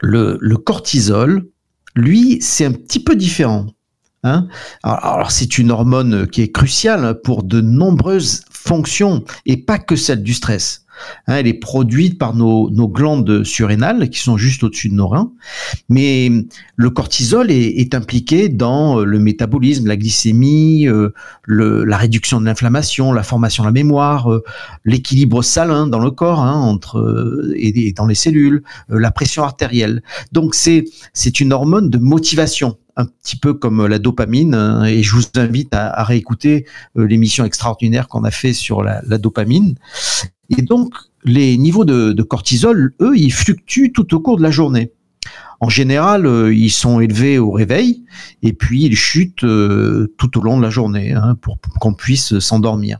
le, 0.00 0.56
cortisol, 0.56 1.46
lui, 1.94 2.38
c'est 2.40 2.64
un 2.64 2.72
petit 2.72 3.00
peu 3.00 3.16
différent. 3.16 3.66
Hein. 4.22 4.48
alors, 4.82 5.30
c'est 5.30 5.58
une 5.58 5.70
hormone 5.70 6.26
qui 6.26 6.42
est 6.42 6.50
cruciale 6.50 7.20
pour 7.22 7.44
de 7.44 7.60
nombreuses 7.60 8.42
fonctions 8.50 9.24
et 9.44 9.56
pas 9.56 9.78
que 9.78 9.94
celle 9.94 10.22
du 10.22 10.34
stress. 10.34 10.85
Hein, 11.26 11.36
elle 11.38 11.46
est 11.46 11.54
produite 11.54 12.18
par 12.18 12.34
nos, 12.34 12.70
glandes 12.88 13.44
surrénales 13.44 14.10
qui 14.10 14.20
sont 14.20 14.36
juste 14.36 14.62
au-dessus 14.62 14.88
de 14.88 14.94
nos 14.94 15.08
reins. 15.08 15.32
Mais 15.88 16.30
le 16.76 16.90
cortisol 16.90 17.50
est, 17.50 17.94
impliqué 17.94 18.48
dans 18.48 19.00
euh, 19.00 19.04
le 19.04 19.18
métabolisme, 19.18 19.86
la 19.86 19.96
glycémie, 19.96 20.88
euh, 20.88 21.12
la 21.46 21.96
réduction 21.96 22.40
de 22.40 22.46
l'inflammation, 22.46 23.12
la 23.12 23.22
formation 23.22 23.62
de 23.62 23.68
la 23.68 23.72
mémoire, 23.72 24.32
euh, 24.32 24.42
l'équilibre 24.84 25.42
salin 25.42 25.86
dans 25.86 26.00
le 26.00 26.10
corps 26.10 26.40
hein, 26.40 26.60
entre 26.60 27.52
et, 27.54 27.92
dans 27.92 28.06
les 28.06 28.14
cellules, 28.14 28.62
la 28.88 29.10
pression 29.10 29.44
artérielle. 29.44 30.02
Donc 30.32 30.54
c'est 30.54 30.84
c'est 31.12 31.40
une 31.40 31.52
hormone 31.52 31.90
de 31.90 31.98
motivation 31.98 32.76
un 32.96 33.04
petit 33.04 33.36
peu 33.36 33.54
comme 33.54 33.86
la 33.86 33.98
dopamine. 33.98 34.54
Hein, 34.54 34.84
et 34.84 35.02
je 35.02 35.14
vous 35.14 35.22
invite 35.36 35.74
à, 35.74 36.02
réécouter 36.02 36.66
l'émission 36.94 37.44
extraordinaire 37.44 38.08
qu'on 38.08 38.24
a 38.24 38.30
fait 38.30 38.52
sur 38.52 38.82
la, 38.82 39.02
la, 39.06 39.18
dopamine. 39.18 39.74
Et 40.50 40.62
donc, 40.62 40.94
les 41.24 41.56
niveaux 41.56 41.84
de, 41.84 42.22
cortisol, 42.22 42.94
eux, 43.00 43.16
ils 43.16 43.32
fluctuent 43.32 43.92
tout 43.92 44.14
au 44.14 44.20
cours 44.20 44.36
de 44.36 44.42
la 44.42 44.50
journée. 44.50 44.92
En 45.60 45.68
général, 45.68 46.26
euh, 46.26 46.54
ils 46.54 46.70
sont 46.70 47.00
élevés 47.00 47.38
au 47.38 47.50
réveil 47.50 48.04
et 48.42 48.52
puis 48.52 48.84
ils 48.84 48.96
chutent 48.96 49.42
euh, 49.42 50.14
tout 50.18 50.38
au 50.38 50.42
long 50.42 50.58
de 50.58 50.62
la 50.62 50.70
journée 50.70 51.14
hein, 51.14 51.34
pour, 51.40 51.58
qu'on 51.80 51.94
puisse 51.94 52.38
s'endormir. 52.38 52.98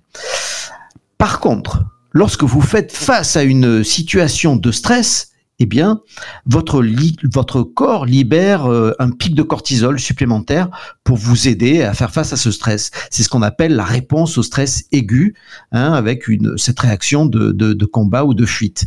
Par 1.19 1.39
contre, 1.39 1.85
lorsque 2.13 2.45
vous 2.45 2.63
faites 2.63 2.93
face 2.93 3.37
à 3.37 3.43
une 3.43 3.85
situation 3.85 4.57
de 4.57 4.73
stress, 4.73 5.33
eh 5.59 5.67
bien, 5.67 6.03
votre, 6.45 6.83
corps 7.63 8.05
libère 8.05 8.67
euh, 8.67 8.93
un 8.99 9.11
pic 9.11 9.35
de 9.35 9.43
cortisol 9.43 9.99
supplémentaire 9.99 10.69
pour 11.05 11.17
vous 11.17 11.49
aider 11.49 11.83
à 11.83 11.95
faire 11.95 12.11
face 12.11 12.33
à 12.33 12.37
ce 12.37 12.51
stress. 12.51 12.91
C'est 13.11 13.23
ce 13.23 13.29
qu'on 13.29 13.43
appelle 13.43 13.75
la 13.75 13.85
réponse 13.85 14.37
au 14.39 14.43
stress 14.43 14.85
aigu, 14.93 15.35
hein, 15.73 15.93
avec 15.93 16.25
cette 16.57 16.81
réaction 16.81 17.27
de 17.27 17.85
combat 17.85 18.25
ou 18.25 18.35
de 18.35 18.45
fuite. 18.45 18.87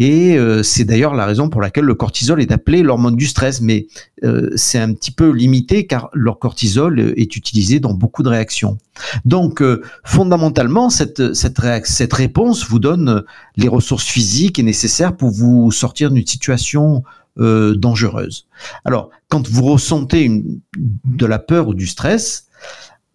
Et 0.00 0.38
euh, 0.38 0.62
c'est 0.62 0.84
d'ailleurs 0.84 1.12
la 1.12 1.26
raison 1.26 1.50
pour 1.50 1.60
laquelle 1.60 1.84
le 1.84 1.94
cortisol 1.94 2.40
est 2.40 2.50
appelé 2.52 2.82
l'hormone 2.82 3.16
du 3.16 3.26
stress, 3.26 3.60
mais 3.60 3.86
euh, 4.24 4.48
c'est 4.56 4.78
un 4.78 4.94
petit 4.94 5.10
peu 5.10 5.30
limité 5.30 5.86
car 5.86 6.08
leur 6.14 6.38
cortisol 6.38 7.12
est 7.18 7.36
utilisé 7.36 7.80
dans 7.80 7.92
beaucoup 7.92 8.22
de 8.22 8.30
réactions. 8.30 8.78
Donc, 9.26 9.60
euh, 9.60 9.82
fondamentalement, 10.04 10.88
cette, 10.88 11.34
cette, 11.34 11.60
cette 11.84 12.12
réponse 12.14 12.66
vous 12.66 12.78
donne 12.78 13.24
les 13.58 13.68
ressources 13.68 14.06
physiques 14.06 14.58
et 14.58 14.62
nécessaires 14.62 15.14
pour 15.14 15.30
vous 15.30 15.70
sortir 15.70 16.10
d'une 16.10 16.26
situation 16.26 17.04
dangereuse. 17.36 18.46
Alors, 18.84 19.08
quand 19.28 19.48
vous 19.48 19.62
ressentez 19.62 20.24
une, 20.24 20.60
de 21.06 21.24
la 21.24 21.38
peur 21.38 21.68
ou 21.68 21.74
du 21.74 21.86
stress, 21.86 22.48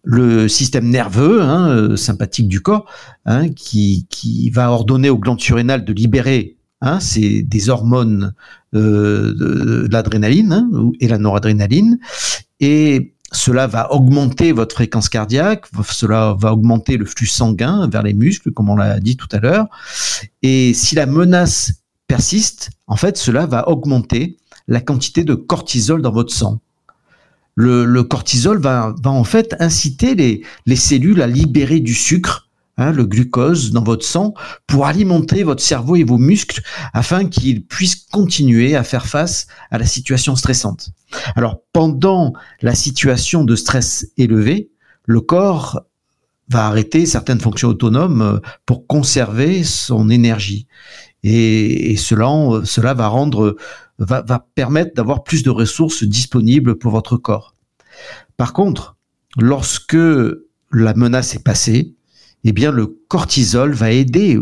le 0.02 0.48
système 0.48 0.88
nerveux 0.88 1.42
hein, 1.42 1.96
sympathique 1.96 2.48
du 2.48 2.60
corps, 2.60 2.90
hein, 3.24 3.50
qui, 3.50 4.06
qui 4.10 4.50
va 4.50 4.72
ordonner 4.72 5.10
aux 5.10 5.18
glandes 5.18 5.40
surrénales 5.40 5.84
de 5.84 5.92
libérer 5.92 6.55
Hein, 6.82 7.00
c'est 7.00 7.42
des 7.42 7.70
hormones 7.70 8.34
euh, 8.74 9.32
de, 9.32 9.88
l'adrénaline 9.90 10.52
hein, 10.52 10.92
et 11.00 11.08
la 11.08 11.18
noradrénaline. 11.18 11.98
Et 12.60 13.14
cela 13.32 13.66
va 13.66 13.92
augmenter 13.92 14.52
votre 14.52 14.74
fréquence 14.74 15.08
cardiaque, 15.08 15.66
cela 15.90 16.36
va 16.38 16.52
augmenter 16.52 16.96
le 16.96 17.06
flux 17.06 17.26
sanguin 17.26 17.88
vers 17.88 18.02
les 18.02 18.12
muscles, 18.12 18.52
comme 18.52 18.68
on 18.68 18.76
l'a 18.76 19.00
dit 19.00 19.16
tout 19.16 19.28
à 19.32 19.38
l'heure. 19.38 19.66
Et 20.42 20.74
si 20.74 20.94
la 20.94 21.06
menace 21.06 21.72
persiste, 22.06 22.70
en 22.86 22.96
fait, 22.96 23.16
cela 23.16 23.46
va 23.46 23.68
augmenter 23.68 24.36
la 24.68 24.80
quantité 24.80 25.24
de 25.24 25.34
cortisol 25.34 26.02
dans 26.02 26.12
votre 26.12 26.32
sang. 26.32 26.60
Le, 27.58 28.02
cortisol 28.02 28.58
va, 28.58 28.94
en 29.04 29.24
fait 29.24 29.56
inciter 29.60 30.44
les 30.66 30.76
cellules 30.76 31.22
à 31.22 31.26
libérer 31.26 31.80
du 31.80 31.94
sucre 31.94 32.45
Hein, 32.78 32.92
le 32.92 33.06
glucose 33.06 33.70
dans 33.70 33.82
votre 33.82 34.04
sang 34.04 34.34
pour 34.66 34.84
alimenter 34.84 35.44
votre 35.44 35.62
cerveau 35.62 35.96
et 35.96 36.04
vos 36.04 36.18
muscles 36.18 36.60
afin 36.92 37.26
qu'ils 37.26 37.64
puissent 37.64 38.06
continuer 38.12 38.76
à 38.76 38.84
faire 38.84 39.06
face 39.06 39.46
à 39.70 39.78
la 39.78 39.86
situation 39.86 40.36
stressante. 40.36 40.90
Alors 41.36 41.62
pendant 41.72 42.34
la 42.60 42.74
situation 42.74 43.44
de 43.44 43.56
stress 43.56 44.12
élevé, 44.18 44.68
le 45.06 45.22
corps 45.22 45.80
va 46.50 46.66
arrêter 46.66 47.06
certaines 47.06 47.40
fonctions 47.40 47.68
autonomes 47.68 48.20
euh, 48.20 48.38
pour 48.66 48.86
conserver 48.86 49.64
son 49.64 50.10
énergie. 50.10 50.66
Et, 51.22 51.96
cela, 51.96 52.94
va, 52.94 54.22
va 54.22 54.46
permettre 54.54 54.94
d'avoir 54.94 55.24
plus 55.24 55.42
de 55.42 55.50
ressources 55.50 56.04
disponibles 56.04 56.76
pour 56.76 56.92
votre 56.92 57.16
corps. 57.16 57.54
Par 58.36 58.52
contre, 58.52 58.96
lorsque 59.38 59.96
la 60.72 60.94
menace 60.94 61.34
est 61.34 61.42
passée, 61.42 61.95
eh 62.46 62.70
le 62.70 62.86
cortisol 63.08 63.72
va 63.72 63.90
aider 63.90 64.38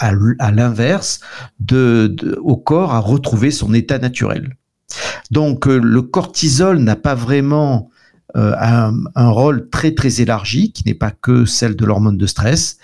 à, 0.00 0.50
l'inverse 0.50 1.20
au 1.70 2.56
corps 2.56 2.94
à 2.94 2.98
retrouver 2.98 3.50
son 3.50 3.74
état 3.74 3.98
naturel. 3.98 4.56
Donc 5.30 5.68
euh, 5.68 5.78
le 5.78 6.02
cortisol 6.02 6.78
n'a 6.78 6.96
pas 6.96 7.14
vraiment 7.14 7.90
euh, 8.36 8.54
un, 8.58 9.30
rôle 9.30 9.68
très 9.70 9.94
très 9.94 10.20
élargi 10.20 10.72
qui 10.72 10.84
n'est 10.86 10.94
pas 10.94 11.10
que 11.10 11.44
celle 11.44 11.76
de 11.76 11.84
l'hormone 11.84 12.16
de 12.16 12.26
stress 12.26 12.78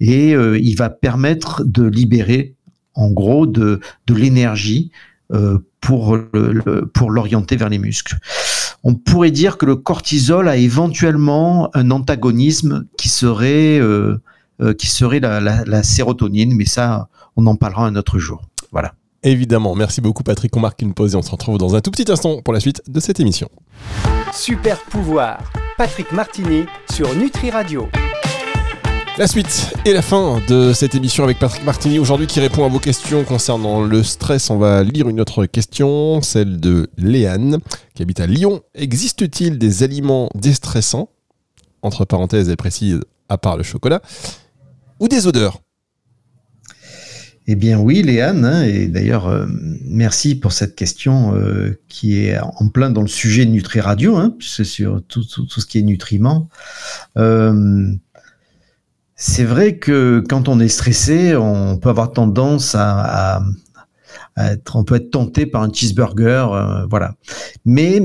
et 0.00 0.34
euh, 0.34 0.58
il 0.58 0.76
va 0.76 0.90
permettre 0.90 1.62
de 1.64 1.84
libérer 1.84 2.54
en 2.94 3.10
gros 3.10 3.46
de, 3.46 3.80
l'énergie 4.08 4.90
pour 5.80 6.16
l'orienter 7.08 7.56
vers 7.56 7.68
les 7.68 7.78
muscles. 7.78 8.16
On 8.88 8.94
pourrait 8.94 9.30
dire 9.30 9.58
que 9.58 9.66
le 9.66 9.76
cortisol 9.76 10.48
a 10.48 10.56
éventuellement 10.56 11.68
un 11.74 11.90
antagonisme 11.90 12.86
qui 12.96 13.10
serait, 13.10 13.78
euh, 13.78 14.16
euh, 14.62 14.72
qui 14.72 14.86
serait 14.86 15.20
la, 15.20 15.82
sérotonine, 15.82 16.54
mais 16.54 16.64
ça, 16.64 17.08
on 17.36 17.46
en 17.46 17.54
parlera 17.54 17.84
un 17.84 17.96
autre 17.96 18.18
jour. 18.18 18.40
Voilà. 18.72 18.94
Évidemment, 19.22 19.74
merci 19.74 20.00
beaucoup 20.00 20.22
Patrick, 20.22 20.56
on 20.56 20.60
marque 20.60 20.80
une 20.80 20.94
pause 20.94 21.12
et 21.12 21.16
on 21.16 21.22
se 21.22 21.30
retrouve 21.30 21.58
dans 21.58 21.74
un 21.74 21.82
tout 21.82 21.90
petit 21.90 22.10
instant 22.10 22.40
pour 22.40 22.54
la 22.54 22.60
suite 22.60 22.80
de 22.88 22.98
cette 22.98 23.20
émission. 23.20 23.50
Super 24.32 24.80
pouvoir, 24.84 25.52
Patrick 25.76 26.10
Martini 26.12 26.64
sur 26.90 27.14
Nutri 27.14 27.50
Radio. 27.50 27.88
La 29.18 29.26
suite 29.26 29.74
et 29.84 29.92
la 29.92 30.00
fin 30.00 30.40
de 30.46 30.72
cette 30.72 30.94
émission 30.94 31.24
avec 31.24 31.40
Patrick 31.40 31.64
Martini 31.64 31.98
aujourd'hui 31.98 32.28
qui 32.28 32.38
répond 32.38 32.64
à 32.64 32.68
vos 32.68 32.78
questions 32.78 33.24
concernant 33.24 33.82
le 33.82 34.04
stress. 34.04 34.48
On 34.48 34.58
va 34.58 34.84
lire 34.84 35.08
une 35.08 35.20
autre 35.20 35.44
question, 35.46 36.22
celle 36.22 36.60
de 36.60 36.88
Léane 36.96 37.58
qui 37.96 38.02
habite 38.02 38.20
à 38.20 38.28
Lyon. 38.28 38.62
Existe-t-il 38.76 39.58
des 39.58 39.82
aliments 39.82 40.30
déstressants, 40.36 41.10
entre 41.82 42.04
parenthèses 42.04 42.48
et 42.48 42.54
précise, 42.54 43.00
à 43.28 43.38
part 43.38 43.56
le 43.56 43.64
chocolat, 43.64 44.02
ou 45.00 45.08
des 45.08 45.26
odeurs? 45.26 45.62
Eh 47.48 47.56
bien 47.56 47.80
oui, 47.80 48.02
Léane, 48.02 48.44
hein, 48.44 48.62
et 48.62 48.86
d'ailleurs 48.86 49.26
euh, 49.26 49.46
merci 49.84 50.36
pour 50.36 50.52
cette 50.52 50.76
question 50.76 51.34
euh, 51.34 51.80
qui 51.88 52.18
est 52.18 52.38
en 52.38 52.68
plein 52.68 52.90
dans 52.90 53.00
le 53.00 53.08
sujet 53.08 53.46
Nutri 53.46 53.80
Radio, 53.80 54.16
hein, 54.16 54.36
c'est 54.38 54.64
sur 54.64 55.02
tout, 55.08 55.22
ce 55.24 55.66
qui 55.66 55.78
est 55.78 55.82
nutriments. 55.82 56.50
Euh, 57.16 57.90
c'est 59.20 59.44
vrai 59.44 59.78
que 59.78 60.22
quand 60.28 60.48
on 60.48 60.60
est 60.60 60.68
stressé, 60.68 61.34
on 61.34 61.76
peut 61.76 61.88
avoir 61.88 62.12
tendance 62.12 62.76
à, 62.78 63.42
être, 64.38 64.76
on 64.76 64.84
peut 64.84 64.94
être 64.94 65.10
tenté 65.10 65.44
par 65.44 65.62
un 65.62 65.72
cheeseburger, 65.72 66.46
euh, 66.52 66.86
voilà. 66.88 67.16
Mais 67.64 68.00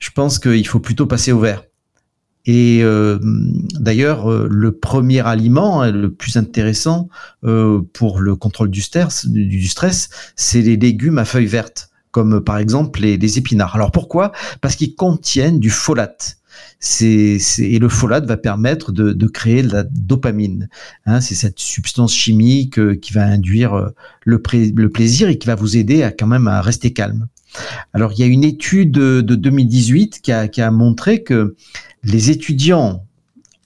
je 0.00 0.10
pense 0.10 0.40
qu'il 0.40 0.66
faut 0.66 0.80
plutôt 0.80 1.06
passer 1.06 1.30
au 1.30 1.38
vert. 1.38 1.62
Et 2.46 2.80
euh, 2.82 3.18
d'ailleurs, 3.78 4.28
euh, 4.28 4.48
le 4.50 4.72
premier 4.72 5.24
aliment 5.24 5.82
hein, 5.82 5.92
le 5.92 6.12
plus 6.12 6.36
intéressant 6.36 7.08
pour 7.92 8.18
le 8.18 8.34
contrôle 8.34 8.70
du 8.70 8.82
stress, 8.82 9.28
c'est 10.34 10.62
les 10.62 10.76
légumes 10.76 11.18
à 11.18 11.24
feuilles 11.24 11.46
vertes, 11.46 11.90
comme 12.10 12.42
par 12.42 12.58
exemple 12.58 13.00
les 13.02 13.38
épinards. 13.38 13.76
Alors 13.76 13.92
pourquoi? 13.92 14.32
Parce 14.60 14.74
qu'ils 14.74 14.96
contiennent 14.96 15.60
du 15.60 15.70
folate 15.70 16.38
et 17.00 17.78
le 17.78 17.88
folate 17.88 18.26
va 18.26 18.36
permettre 18.36 18.92
de, 18.92 19.26
créer 19.26 19.62
de 19.62 19.72
la 19.72 19.82
dopamine. 19.84 20.68
Hein, 21.04 21.20
c'est 21.20 21.34
cette 21.34 21.58
substance 21.58 22.14
chimique 22.14 22.78
euh, 22.78 22.94
qui 22.94 23.12
va 23.12 23.24
induire 23.24 23.74
euh, 23.74 23.88
le, 24.24 24.40
plaisir 24.40 25.28
et 25.28 25.38
qui 25.38 25.46
va 25.46 25.54
vous 25.54 25.76
aider 25.76 26.02
à 26.02 26.12
quand 26.12 26.26
même 26.26 26.48
à 26.48 26.60
rester 26.60 26.92
calme. 26.92 27.28
Alors 27.92 28.12
il 28.12 28.20
y 28.20 28.22
a 28.22 28.26
une 28.26 28.44
étude 28.44 28.92
de 28.92 29.20
2018 29.20 30.20
qui 30.20 30.32
a, 30.32 30.48
qui 30.48 30.60
a 30.60 30.70
montré 30.70 31.22
que 31.22 31.56
les 32.04 32.30
étudiants 32.30 33.04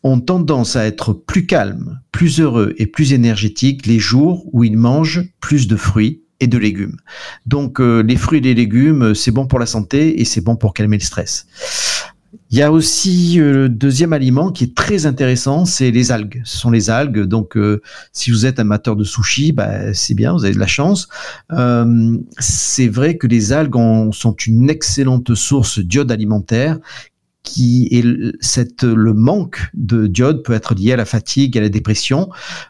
ont 0.03 0.21
tendance 0.21 0.77
à 0.77 0.87
être 0.87 1.13
plus 1.13 1.47
calmes, 1.47 2.01
plus 2.13 2.41
heureux 2.41 2.75
et 2.79 2.87
plus 2.87 3.13
énergétiques 3.13 3.87
les 3.87 3.99
jours 3.99 4.47
où 4.53 4.65
ils 4.65 4.77
mangent 4.77 5.29
plus 5.41 5.67
de 5.67 5.77
fruits 5.77 6.23
et 6.41 6.47
de 6.47 6.59
légumes. 6.59 6.97
Donc 7.47 7.81
euh, 7.81 8.03
les 8.03 8.17
fruits 8.17 8.39
et 8.39 8.43
les 8.43 8.55
légumes, 8.55 9.15
c'est 9.15 9.31
bon 9.31 9.47
pour 9.47 9.59
la 9.59 9.67
santé 9.67 10.21
et 10.21 10.25
c'est 10.25 10.41
bon 10.41 10.57
pour 10.57 10.73
calmer 10.73 10.97
le 10.97 11.03
stress. 11.03 11.47
Il 12.51 12.59
y 12.59 12.63
a 12.63 12.71
aussi 12.71 13.41
euh, 13.41 13.53
le 13.53 13.69
deuxième 13.69 14.13
aliment 14.13 14.51
qui 14.51 14.65
est 14.65 14.75
très 14.75 15.07
intéressant, 15.07 15.65
c'est 15.65 15.91
les 15.91 16.13
algues. 16.13 16.43
Ce 16.45 16.59
sont 16.59 16.71
les 16.71 16.91
algues. 16.91 17.23
Donc, 17.23 17.57
euh, 17.57 17.81
si 18.13 18.31
vous 18.31 18.47
êtes 18.47 18.59
amateur 18.59 18.97
de 18.97 19.05
sushi, 19.05 19.53
bah, 19.53 19.93
c'est 19.95 20.15
bien, 20.15 20.33
vous 20.33 20.45
avez 20.45 20.55
de 20.55 20.59
la 20.59 20.67
chance. 20.67 21.09
Euh, 21.53 22.17
c'est 22.39 22.89
vrai 22.89 23.17
que 23.17 23.27
les 23.27 23.53
algues 23.53 24.13
sont 24.13 24.35
une 24.35 24.71
excellente 24.71 25.35
source 25.35 25.79
d'iode 25.81 26.13
alimentaire 26.13 26.79
qui 27.43 27.89
est 27.91 28.03
le 28.03 29.13
manque 29.15 29.71
de 29.75 30.07
diode 30.07 30.43
peut 30.45 30.53
être 30.53 30.75
lié 30.75 30.93
à 30.93 30.97
la 30.97 31.07
fatigue, 31.07 31.57
à 31.57 31.63
la 31.63 31.69
dépression. 31.71 32.29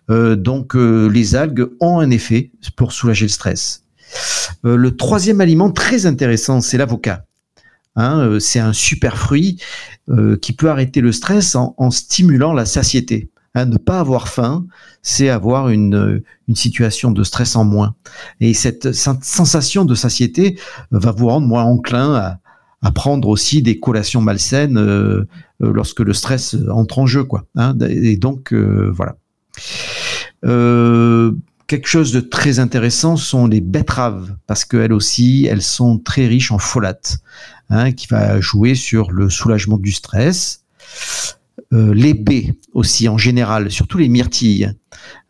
donc, 0.09 0.75
les 0.75 1.35
algues 1.35 1.69
ont 1.81 1.99
un 1.99 2.11
effet 2.11 2.52
pour 2.76 2.93
soulager 2.93 3.26
le 3.26 3.31
stress. 3.31 3.85
le 4.62 4.97
troisième 4.97 5.40
aliment 5.40 5.71
très 5.71 6.07
intéressant, 6.07 6.61
c'est 6.61 6.79
l'avocat. 6.79 7.26
Hein, 7.97 8.21
euh, 8.21 8.39
c'est 8.39 8.61
un 8.61 8.73
super 8.73 9.19
fruit 9.19 9.59
euh, 10.09 10.37
qui 10.37 10.53
peut 10.53 10.71
arrêter 10.71 11.00
le 11.00 11.13
stress 11.13 11.57
en, 11.57 11.91
stimulant 11.91 12.53
la 12.53 12.65
satiété. 12.65 13.31
Hein, 13.55 13.67
ne 13.67 13.79
pas 13.79 13.99
avoir 13.99 14.29
faim, 14.29 14.67
c'est 15.03 15.29
avoir 15.29 15.71
une, 15.71 16.23
situation 16.55 17.11
de 17.11 17.25
stress 17.25 17.57
en 17.57 17.65
moins. 17.65 17.97
Et 18.41 18.55
cette 18.55 18.93
sensation 18.93 19.85
de 19.85 19.95
satiété 19.95 20.59
va 20.93 21.11
vous 21.11 21.26
rendre 21.26 21.47
moins 21.47 21.65
enclin 21.65 22.15
à, 22.83 22.91
prendre 22.93 23.29
aussi 23.29 23.61
des 23.61 23.79
collations 23.79 24.23
malsaines 24.23 24.79
euh, 24.79 25.26
lorsque 25.61 26.00
le 26.00 26.15
stress 26.15 26.57
entre 26.71 26.99
en 27.00 27.07
jeu. 27.07 27.25
Quoi, 27.25 27.45
hein. 27.57 27.76
et 27.81 28.17
donc, 28.17 28.55
voilà. 28.55 29.17
Quelque 31.71 31.89
chose 31.89 32.13
de 32.13 32.21
très 32.21 32.59
intéressant 32.59 33.17
sont 33.17 33.47
les 33.47 33.61
betteraves, 33.61 34.37
parce 34.49 34.65
qu'elles 34.65 34.93
aussi, 34.93 35.47
elles 35.49 35.63
sont 35.63 35.99
très 35.99 36.26
riches 36.26 36.50
en 36.50 36.59
folate. 36.59 37.21
Hein, 37.73 37.93
qui 37.93 38.09
va 38.09 38.41
jouer 38.41 38.75
sur 38.75 39.13
le 39.13 39.30
soulagement 39.30 39.78
du 39.78 39.93
stress. 39.93 40.65
Euh, 41.73 41.95
les 41.95 42.15
baies 42.15 42.56
aussi 42.73 43.09
en 43.09 43.17
général, 43.17 43.71
surtout 43.71 43.97
les 43.97 44.09
myrtilles, 44.09 44.75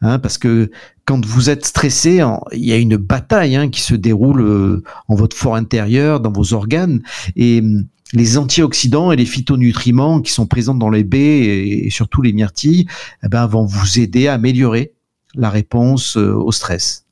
hein, 0.00 0.18
parce 0.18 0.38
que 0.38 0.70
quand 1.04 1.22
vous 1.26 1.50
êtes 1.50 1.66
stressé, 1.66 2.22
il 2.52 2.64
y 2.64 2.72
a 2.72 2.78
une 2.78 2.96
bataille 2.96 3.56
hein, 3.56 3.68
qui 3.68 3.82
se 3.82 3.94
déroule 3.94 4.40
euh, 4.40 4.82
en 5.08 5.16
votre 5.16 5.36
fort 5.36 5.54
intérieur, 5.54 6.20
dans 6.20 6.32
vos 6.32 6.54
organes, 6.54 7.02
et 7.36 7.60
hum, 7.60 7.84
les 8.14 8.38
antioxydants 8.38 9.12
et 9.12 9.16
les 9.16 9.26
phytonutriments 9.26 10.22
qui 10.22 10.32
sont 10.32 10.46
présents 10.46 10.74
dans 10.74 10.88
les 10.88 11.04
baies 11.04 11.40
et, 11.84 11.90
surtout 11.90 12.22
les 12.22 12.32
myrtilles, 12.32 12.86
eh 13.22 13.28
ben, 13.28 13.46
vont 13.46 13.66
vous 13.66 13.98
aider 13.98 14.28
à 14.28 14.34
améliorer 14.34 14.94
la 15.34 15.50
réponse 15.50 16.16
euh, 16.16 16.32
au 16.34 16.52
stress. 16.52 17.06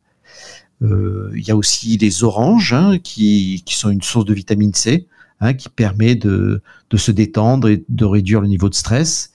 Il 0.81 1.43
y 1.45 1.51
a 1.51 1.57
aussi 1.57 1.99
les 1.99 2.23
oranges 2.23 2.77
qui, 3.03 3.65
qui, 3.67 3.75
sont 3.75 3.91
une 3.91 4.01
source 4.01 4.25
de 4.25 4.33
vitamine 4.33 4.73
C. 4.75 5.09
Hein, 5.41 5.55
qui 5.55 5.69
permet 5.69 6.17
de, 6.17 6.63
se 6.97 7.13
détendre 7.13 7.69
et 7.69 7.85
de 7.89 8.05
réduire 8.05 8.41
le 8.41 8.49
niveau 8.49 8.69
de 8.69 8.75
stress. 8.75 9.31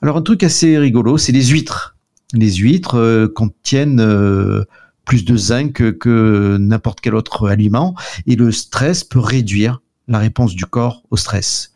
Alors 0.00 0.16
un 0.16 0.22
truc 0.22 0.44
assez 0.44 0.78
rigolo, 0.78 1.18
c'est 1.18 1.32
les 1.32 1.46
huîtres. 1.46 1.96
Les 2.32 2.52
huîtres 2.52 2.94
euh, 2.96 3.26
contiennent 3.26 3.98
euh, 3.98 4.62
plus 5.04 5.24
de 5.24 5.36
zinc 5.36 5.98
que, 5.98 6.56
n'importe 6.60 7.00
quel 7.00 7.16
autre 7.16 7.48
aliment 7.48 7.96
et 8.24 8.36
le 8.36 8.52
stress 8.52 9.02
peut 9.02 9.18
réduire 9.18 9.82
la 10.06 10.20
réponse 10.20 10.54
du 10.54 10.64
corps 10.64 11.02
au 11.10 11.16
stress. 11.16 11.72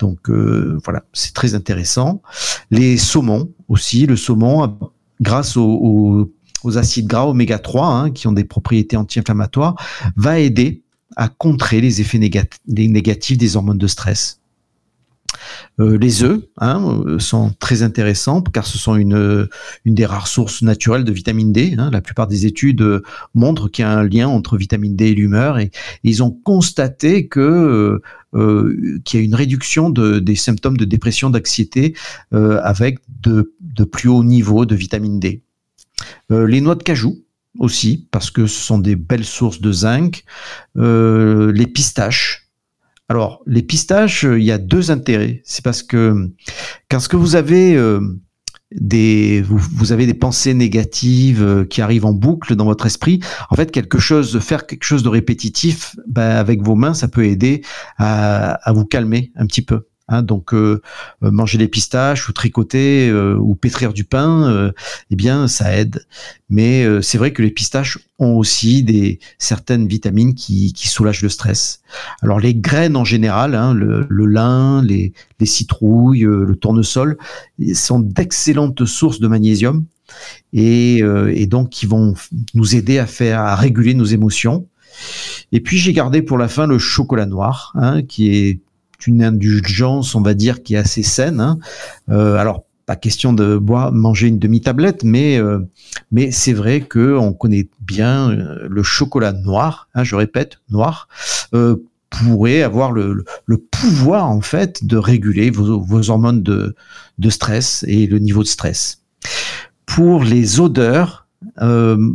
Donc 0.00 0.28
euh, 0.28 0.80
voilà, 0.84 1.04
c'est 1.12 1.34
très 1.34 1.54
intéressant. 1.54 2.20
Les 2.72 2.96
saumons 2.96 3.48
aussi, 3.68 4.06
le 4.06 4.16
saumon, 4.16 4.76
grâce 5.20 5.56
aux, 5.56 6.30
acides 6.76 7.06
gras 7.06 7.26
oméga 7.26 7.58
3 7.58 7.86
hein, 7.86 8.10
qui 8.10 8.26
ont 8.26 8.32
des 8.32 8.44
propriétés 8.44 8.96
anti-inflammatoires, 8.96 9.76
va 10.16 10.38
aider 10.38 10.82
à 11.16 11.28
contrer 11.28 11.80
les 11.80 12.00
effets 12.00 12.18
négatifs 12.66 13.38
des 13.38 13.56
hormones 13.56 13.78
de 13.78 13.86
stress. 13.86 14.40
Euh, 15.80 15.98
les 15.98 16.22
œufs 16.22 16.42
hein, 16.58 17.02
euh, 17.06 17.18
sont 17.18 17.52
très 17.58 17.82
intéressants 17.82 18.42
car 18.42 18.66
ce 18.66 18.78
sont 18.78 18.96
une, 18.96 19.48
des 19.84 20.06
rares 20.06 20.28
sources 20.28 20.62
naturelles 20.62 21.04
de 21.04 21.12
vitamine 21.12 21.52
D. 21.52 21.74
Hein. 21.78 21.90
La 21.92 22.00
plupart 22.00 22.26
des 22.26 22.46
études 22.46 22.82
euh, 22.82 23.02
montrent 23.34 23.68
qu'il 23.68 23.84
y 23.84 23.88
a 23.88 23.90
un 23.90 24.04
lien 24.04 24.28
entre 24.28 24.56
vitamine 24.56 24.96
D 24.96 25.06
et 25.06 25.14
l'humeur 25.14 25.58
et, 25.58 25.70
ils 26.02 26.22
ont 26.22 26.30
constaté 26.30 27.28
qu'il 27.28 28.00
y 28.32 29.16
a 29.16 29.20
une 29.20 29.34
réduction 29.34 29.90
de, 29.90 30.18
des 30.18 30.36
symptômes 30.36 30.76
de 30.76 30.84
dépression, 30.84 31.30
d'anxiété 31.30 31.94
avec 32.30 32.98
de, 33.22 33.53
de, 33.74 33.84
plus 33.84 34.08
hauts 34.08 34.24
niveaux 34.24 34.66
de 34.66 34.74
vitamine 34.74 35.20
D. 35.20 35.42
les 36.30 36.60
noix 36.60 36.74
de 36.74 36.82
cajou 36.82 37.24
aussi, 37.58 38.08
parce 38.10 38.30
que 38.30 38.46
ce 38.46 38.60
sont 38.60 38.78
des 38.78 38.96
belles 38.96 39.24
sources 39.24 39.60
de 39.60 39.72
zinc. 39.72 40.24
Euh, 40.76 41.52
les 41.52 41.66
pistaches. 41.66 42.48
Alors, 43.08 43.42
les 43.46 43.62
pistaches, 43.62 44.24
euh, 44.24 44.38
il 44.38 44.44
y 44.44 44.52
a 44.52 44.58
deux 44.58 44.90
intérêts. 44.90 45.42
C'est 45.44 45.62
parce 45.62 45.82
que 45.82 46.32
quand 46.88 47.00
ce 47.00 47.08
que 47.08 47.16
vous 47.16 47.36
avez 47.36 47.76
euh, 47.76 48.00
des, 48.72 49.42
vous, 49.42 49.92
avez 49.92 50.06
des 50.06 50.14
pensées 50.14 50.54
négatives 50.54 51.66
qui 51.70 51.80
arrivent 51.80 52.06
en 52.06 52.12
boucle 52.12 52.56
dans 52.56 52.64
votre 52.64 52.86
esprit, 52.86 53.20
en 53.50 53.56
fait, 53.56 53.70
quelque 53.70 53.98
chose, 53.98 54.38
faire 54.40 54.66
quelque 54.66 54.84
chose 54.84 55.02
de 55.02 55.08
répétitif, 55.08 55.94
ben, 56.08 56.36
avec 56.36 56.62
vos 56.62 56.74
mains, 56.74 56.94
ça 56.94 57.08
peut 57.08 57.24
aider 57.24 57.62
à 57.98 58.72
vous 58.74 58.84
calmer 58.84 59.32
un 59.36 59.46
petit 59.46 59.62
peu. 59.62 59.86
Hein, 60.08 60.22
donc 60.22 60.52
euh, 60.52 60.82
euh, 61.22 61.30
manger 61.30 61.56
des 61.56 61.66
pistaches 61.66 62.28
ou 62.28 62.34
tricoter 62.34 63.08
euh, 63.08 63.38
ou 63.38 63.54
pétrir 63.54 63.94
du 63.94 64.04
pain, 64.04 64.70
eh 65.10 65.16
bien 65.16 65.48
ça 65.48 65.74
aide. 65.74 66.04
Mais 66.50 66.86
c'est 67.02 67.18
vrai 67.18 67.32
que 67.32 67.42
les 67.42 67.50
pistaches 67.50 67.98
ont 68.18 68.36
aussi 68.36 68.82
des 68.82 69.18
certaines 69.38 69.88
vitamines 69.88 70.34
qui, 70.34 70.72
qui 70.72 70.88
soulagent 70.88 71.22
le 71.22 71.28
stress. 71.28 71.80
Alors 72.22 72.38
les 72.38 72.54
graines 72.54 72.96
en 72.96 73.04
général, 73.04 73.54
hein, 73.54 73.72
le, 73.72 74.26
lin, 74.26 74.82
les, 74.82 75.12
les 75.40 75.46
citrouilles, 75.46 76.20
le 76.20 76.54
tournesol, 76.54 77.16
sont 77.74 77.98
d'excellentes 77.98 78.84
sources 78.84 79.20
de 79.20 79.26
magnésium 79.26 79.86
et, 80.52 80.98
et 80.98 81.46
donc 81.46 81.70
qui 81.70 81.86
vont 81.86 82.14
nous 82.52 82.76
aider 82.76 82.98
à 82.98 83.06
faire 83.06 83.40
à 83.40 83.56
réguler 83.56 83.94
nos 83.94 84.04
émotions. 84.04 84.68
Et 85.50 85.60
puis 85.60 85.78
j'ai 85.78 85.92
gardé 85.92 86.22
pour 86.22 86.38
la 86.38 86.48
fin 86.48 86.66
le 86.66 86.78
chocolat 86.78 87.26
noir, 87.26 87.72
hein, 87.74 88.02
qui 88.02 88.34
est 88.34 88.60
une 89.06 89.22
indulgence, 89.22 90.14
on 90.14 90.22
va 90.22 90.34
dire, 90.34 90.62
qui 90.62 90.74
est 90.74 90.78
assez 90.78 91.02
saine. 91.02 91.40
Hein. 91.40 91.58
alors 92.08 92.64
pas 92.86 92.96
question 92.96 93.32
de 93.32 93.56
boire, 93.56 93.92
manger 93.92 94.28
une 94.28 94.38
demi-tablette, 94.38 95.04
mais 95.04 95.40
mais 96.12 96.30
c'est 96.30 96.52
vrai 96.52 96.82
que 96.82 97.16
on 97.16 97.32
connaît 97.32 97.66
bien 97.80 98.28
le 98.30 98.82
chocolat 98.82 99.32
noir, 99.32 99.88
hein, 99.94 100.04
je 100.04 100.16
répète, 100.16 100.58
noir, 100.68 101.08
pourrait 102.14 102.62
avoir 102.62 102.92
le, 102.92 103.24
pouvoir 103.70 104.30
en 104.30 104.40
fait 104.40 104.84
de 104.84 104.96
réguler 104.96 105.50
vos, 105.50 106.10
hormones 106.10 106.42
de, 106.42 106.74
stress 107.28 107.84
et 107.88 108.06
le 108.06 108.18
niveau 108.18 108.42
de 108.42 108.48
stress. 108.48 109.02
Pour 109.86 110.24
les 110.24 110.60
odeurs, 110.60 111.26
euh, 111.60 112.12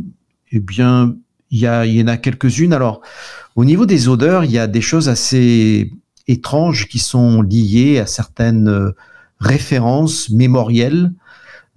eh 0.52 0.60
bien, 0.60 1.16
il 1.52 1.60
y, 1.60 1.68
en 1.68 2.08
a 2.08 2.18
quelques-unes. 2.18 2.74
Alors, 2.74 3.02
au 3.56 3.66
niveau 3.66 3.86
des 3.86 4.08
odeurs, 4.08 4.46
il 4.46 4.52
y 4.52 4.60
a 4.60 4.68
des 4.68 4.82
choses 4.82 5.10
assez 5.10 5.92
étranges 6.30 6.88
qui 6.88 7.00
sont 7.00 7.42
liées 7.42 8.00
à 8.00 8.06
certaines 8.06 8.70
euh, 8.70 8.92
références 9.40 10.30
mémorielles 10.30 11.12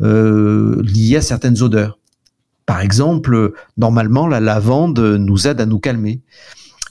euh, 0.00 0.82
liées 0.82 1.16
à 1.16 1.22
certaines 1.22 1.62
odeurs. 1.62 1.98
Par 2.66 2.80
exemple, 2.80 3.52
normalement, 3.76 4.28
la 4.28 4.40
lavande 4.40 4.98
nous 4.98 5.48
aide 5.48 5.60
à 5.60 5.66
nous 5.66 5.80
calmer. 5.80 6.20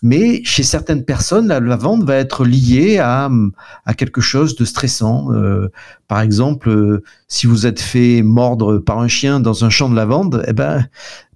Mais 0.02 0.44
chez 0.44 0.64
certaines 0.64 1.06
personnes, 1.06 1.48
la 1.48 1.60
lavande 1.60 2.04
va 2.04 2.16
être 2.16 2.44
liée 2.44 2.98
à, 2.98 3.30
à 3.86 3.94
quelque 3.94 4.20
chose 4.20 4.56
de 4.56 4.66
stressant. 4.66 5.32
Euh, 5.32 5.70
par 6.08 6.22
exemple, 6.22 6.70
euh, 6.70 7.04
si 7.28 7.46
vous 7.46 7.68
êtes 7.68 7.80
fait 7.80 8.24
mordre 8.24 8.80
par 8.80 9.00
un 9.00 9.08
chien 9.08 9.40
dans 9.40 9.64
un 9.64 9.70
champ 9.70 9.90
de 9.90 9.96
lavande, 9.96 10.44
eh 10.48 10.54
ben, 10.54 10.88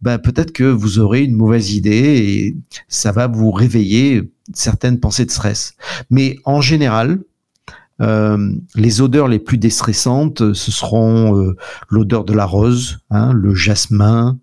ben 0.01 0.17
peut-être 0.17 0.51
que 0.51 0.63
vous 0.63 0.97
aurez 0.97 1.23
une 1.23 1.36
mauvaise 1.36 1.73
idée 1.73 1.91
et 1.91 2.58
ça 2.88 3.12
va 3.12 3.28
vous 3.28 3.51
réveiller 3.51 4.32
certaines 4.54 4.99
pensées 4.99 5.25
de 5.25 5.32
stress. 5.32 5.75
Mais 6.10 6.38
en 6.43 6.62
général, 6.62 7.19
euh, 8.01 8.51
les 8.73 8.99
odeurs 8.99 9.28
les 9.28 9.39
plus 9.39 9.60
déstressantes, 9.60 10.54
ce 10.54 10.71
seront 10.71 11.54
l'odeur 11.89 12.23
de 12.23 12.34
la 12.34 12.45
rose, 12.45 12.97
hein, 13.12 13.32
le 13.32 13.54
jasmin, 13.54 14.39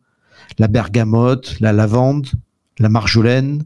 la 0.59 0.69
bergamote, 0.69 1.57
la 1.59 1.73
lavande, 1.73 2.29
la 2.79 2.89
marjolaine, 2.89 3.65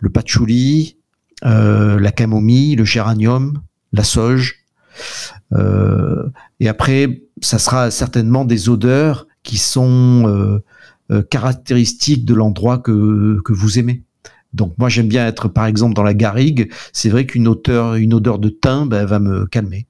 le 0.00 0.10
patchouli, 0.10 0.96
euh, 1.44 1.98
la 1.98 2.12
camomille, 2.12 2.76
le 2.76 2.84
géranium, 2.84 3.60
la 3.92 4.04
sauge. 4.04 4.56
Euh, 5.52 6.28
et 6.58 6.68
après, 6.68 7.22
ça 7.40 7.58
sera 7.58 7.90
certainement 7.90 8.44
des 8.44 8.68
odeurs 8.68 9.26
qui 9.42 9.56
sont 9.56 10.24
euh, 11.10 11.22
caractéristiques 11.30 12.24
de 12.24 12.34
l'endroit 12.34 12.78
que, 12.78 13.40
que 13.44 13.52
vous 13.52 13.78
aimez. 13.78 14.04
Donc 14.52 14.74
moi 14.78 14.88
j'aime 14.88 15.08
bien 15.08 15.26
être 15.26 15.48
par 15.48 15.66
exemple 15.66 15.94
dans 15.94 16.02
la 16.02 16.14
garrigue. 16.14 16.70
C'est 16.92 17.08
vrai 17.08 17.24
qu'une 17.24 17.48
odeur, 17.48 17.94
une 17.94 18.14
odeur 18.14 18.38
de 18.38 18.48
thym 18.48 18.88
ben, 18.88 19.04
va 19.04 19.18
me 19.18 19.46
calmer. 19.46 19.86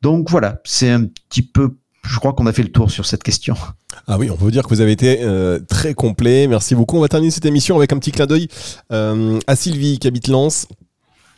Donc 0.00 0.30
voilà, 0.30 0.60
c'est 0.64 0.90
un 0.90 1.04
petit 1.04 1.42
peu 1.42 1.76
je 2.10 2.18
crois 2.18 2.32
qu'on 2.32 2.46
a 2.46 2.52
fait 2.52 2.62
le 2.62 2.70
tour 2.70 2.90
sur 2.90 3.06
cette 3.06 3.22
question. 3.22 3.54
Ah 4.08 4.18
oui, 4.18 4.30
on 4.30 4.36
peut 4.36 4.50
dire 4.50 4.64
que 4.64 4.68
vous 4.70 4.80
avez 4.80 4.92
été 4.92 5.20
euh, 5.22 5.60
très 5.60 5.94
complet. 5.94 6.48
Merci 6.48 6.74
beaucoup. 6.74 6.96
On 6.96 7.00
va 7.00 7.08
terminer 7.08 7.30
cette 7.30 7.44
émission 7.44 7.76
avec 7.76 7.92
un 7.92 7.98
petit 7.98 8.10
clin 8.10 8.26
d'œil 8.26 8.48
euh, 8.92 9.38
à 9.46 9.54
Sylvie 9.54 9.98
qui 9.98 10.08
habite 10.08 10.26
Lens. 10.26 10.66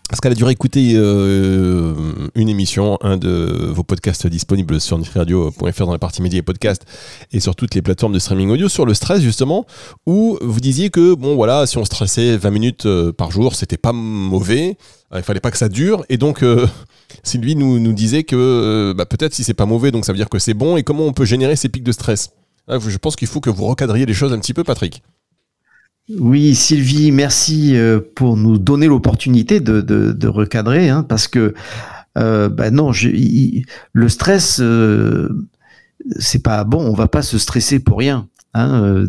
Parce 0.08 0.20
qu'elle 0.20 0.32
a 0.32 0.34
dû 0.34 0.46
écouter 0.48 0.92
euh, 0.94 1.94
une 2.34 2.50
émission, 2.50 2.98
un 3.00 3.16
de 3.16 3.70
vos 3.72 3.82
podcasts 3.82 4.26
disponibles 4.26 4.78
sur 4.78 4.98
nutriradio.fr 4.98 5.86
dans 5.86 5.92
la 5.92 5.98
partie 5.98 6.20
médias 6.20 6.40
et 6.40 6.42
podcasts 6.42 6.84
et 7.32 7.40
sur 7.40 7.56
toutes 7.56 7.74
les 7.74 7.80
plateformes 7.80 8.12
de 8.12 8.18
streaming 8.18 8.50
audio 8.50 8.68
sur 8.68 8.84
le 8.84 8.92
stress 8.92 9.22
justement, 9.22 9.64
où 10.04 10.38
vous 10.42 10.60
disiez 10.60 10.90
que 10.90 11.14
bon 11.14 11.34
voilà, 11.34 11.66
si 11.66 11.78
on 11.78 11.84
stressait 11.86 12.36
20 12.36 12.50
minutes 12.50 12.88
par 13.16 13.30
jour, 13.30 13.54
c'était 13.54 13.78
pas 13.78 13.92
mauvais, 13.92 14.76
il 15.14 15.22
fallait 15.22 15.40
pas 15.40 15.50
que 15.50 15.56
ça 15.58 15.70
dure 15.70 16.04
et 16.10 16.18
donc 16.18 16.44
Sylvie 17.22 17.56
nous, 17.56 17.92
disait 17.92 18.24
que 18.24 18.36
euh, 18.36 18.94
bah, 18.94 19.06
peut-être 19.06 19.34
si 19.34 19.44
c'est 19.44 19.54
pas 19.54 19.66
mauvais, 19.66 19.90
donc 19.90 20.04
ça 20.04 20.12
veut 20.12 20.16
dire 20.16 20.28
que 20.28 20.38
c'est 20.38 20.54
bon, 20.54 20.76
et 20.76 20.82
comment 20.82 21.04
on 21.04 21.12
peut 21.12 21.24
générer 21.24 21.56
ces 21.56 21.68
pics 21.68 21.84
de 21.84 21.92
stress? 21.92 22.30
Ah, 22.68 22.78
Je 22.78 22.96
pense 22.98 23.16
qu'il 23.16 23.28
faut 23.28 23.40
que 23.40 23.50
vous 23.50 23.64
recadriez 23.66 24.06
les 24.06 24.14
choses 24.14 24.32
un 24.32 24.38
petit 24.38 24.54
peu, 24.54 24.64
Patrick. 24.64 25.02
Oui, 26.08 26.54
Sylvie, 26.54 27.12
merci 27.12 27.76
euh, 27.76 28.00
pour 28.14 28.36
nous 28.36 28.58
donner 28.58 28.86
l'opportunité 28.86 29.60
de, 29.60 30.26
recadrer, 30.26 30.88
hein, 30.88 31.04
parce 31.04 31.28
que 31.28 31.54
euh, 32.18 32.48
bah 32.48 32.70
non, 32.70 32.90
le 33.92 34.08
stress, 34.08 34.60
c'est 36.18 36.42
pas 36.42 36.64
bon. 36.64 36.80
On 36.80 36.94
va 36.94 37.08
pas 37.08 37.22
se 37.22 37.38
stresser 37.38 37.80
pour 37.80 37.98
rien. 37.98 38.28
Hein, 38.54 38.82
euh, 38.82 39.08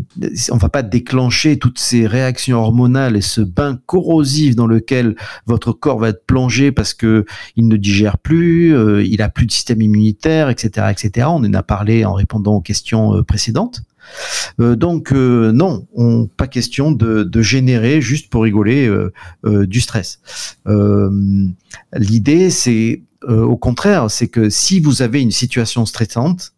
on 0.52 0.58
va 0.58 0.70
pas 0.70 0.84
déclencher 0.84 1.60
toutes 1.60 1.78
ces 1.78 2.08
réactions 2.08 2.60
hormonales 2.60 3.18
et 3.18 3.22
ce 3.22 3.42
bain 3.42 3.78
corrosif 3.88 4.56
dans 4.56 4.68
lequel 4.68 5.18
votre 5.46 5.74
corps 5.74 6.00
va 6.00 6.10
être 6.10 6.26
plongé 6.26 6.72
parce 6.72 6.94
que 6.94 7.26
il 7.58 7.68
ne 7.68 7.76
digère 7.76 8.18
plus, 8.18 8.74
euh, 8.74 9.04
il 9.04 9.22
a 9.22 9.28
plus 9.28 9.46
de 9.46 9.52
système 9.52 9.82
immunitaire, 9.82 10.50
etc., 10.50 10.88
etc. 10.92 11.28
On 11.30 11.44
en 11.44 11.54
a 11.54 11.64
parlé 11.64 12.06
en 12.06 12.14
répondant 12.14 12.56
aux 12.56 12.62
questions 12.62 13.22
euh, 14.60 14.76
donc 14.76 15.12
non, 15.12 15.88
on, 15.94 16.28
pas 16.28 16.48
question 16.48 16.92
de, 16.92 17.42
générer 17.42 18.02
juste 18.02 18.30
pour 18.30 18.44
rigoler 18.44 18.90
du 19.44 19.82
stress. 19.82 20.20
L'idée, 21.94 22.50
c'est 22.50 23.04
au 23.28 23.58
contraire, 23.58 24.10
c'est 24.12 24.28
que 24.28 24.50
si 24.50 24.80
vous 24.80 25.02
avez 25.02 25.22
une 25.22 25.32
situation 25.32 25.86
stressante, 25.86 26.54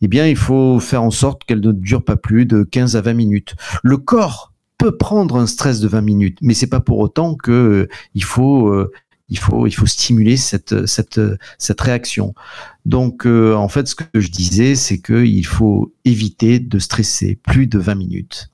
eh 0.00 0.08
bien, 0.08 0.26
il 0.26 0.36
faut 0.36 0.80
faire 0.80 1.02
en 1.02 1.10
sorte 1.10 1.44
qu'elle 1.44 1.60
ne 1.60 1.72
dure 1.72 2.04
pas 2.04 2.16
plus 2.16 2.46
de 2.46 2.62
15 2.62 2.96
à 2.96 3.00
20 3.00 3.14
minutes. 3.14 3.54
Le 3.82 3.96
corps 3.96 4.52
peut 4.78 4.96
prendre 4.96 5.36
un 5.36 5.46
stress 5.46 5.80
de 5.80 5.88
20 5.88 6.00
minutes, 6.00 6.38
mais 6.40 6.54
c'est 6.54 6.68
pas 6.68 6.80
pour 6.80 6.98
autant 6.98 7.34
que 7.34 7.50
euh, 7.50 7.88
il 8.14 8.22
faut 8.22 8.68
euh, 8.68 8.92
il 9.28 9.38
faut 9.38 9.66
il 9.66 9.72
faut 9.72 9.86
stimuler 9.86 10.36
cette 10.36 10.86
cette 10.86 11.20
cette 11.58 11.80
réaction. 11.80 12.34
Donc 12.86 13.26
euh, 13.26 13.54
en 13.54 13.68
fait 13.68 13.86
ce 13.88 13.94
que 13.94 14.20
je 14.20 14.28
disais 14.28 14.74
c'est 14.74 15.00
qu'il 15.00 15.46
faut 15.46 15.94
éviter 16.04 16.58
de 16.58 16.78
stresser 16.78 17.38
plus 17.42 17.66
de 17.66 17.78
20 17.78 17.94
minutes. 17.94 18.50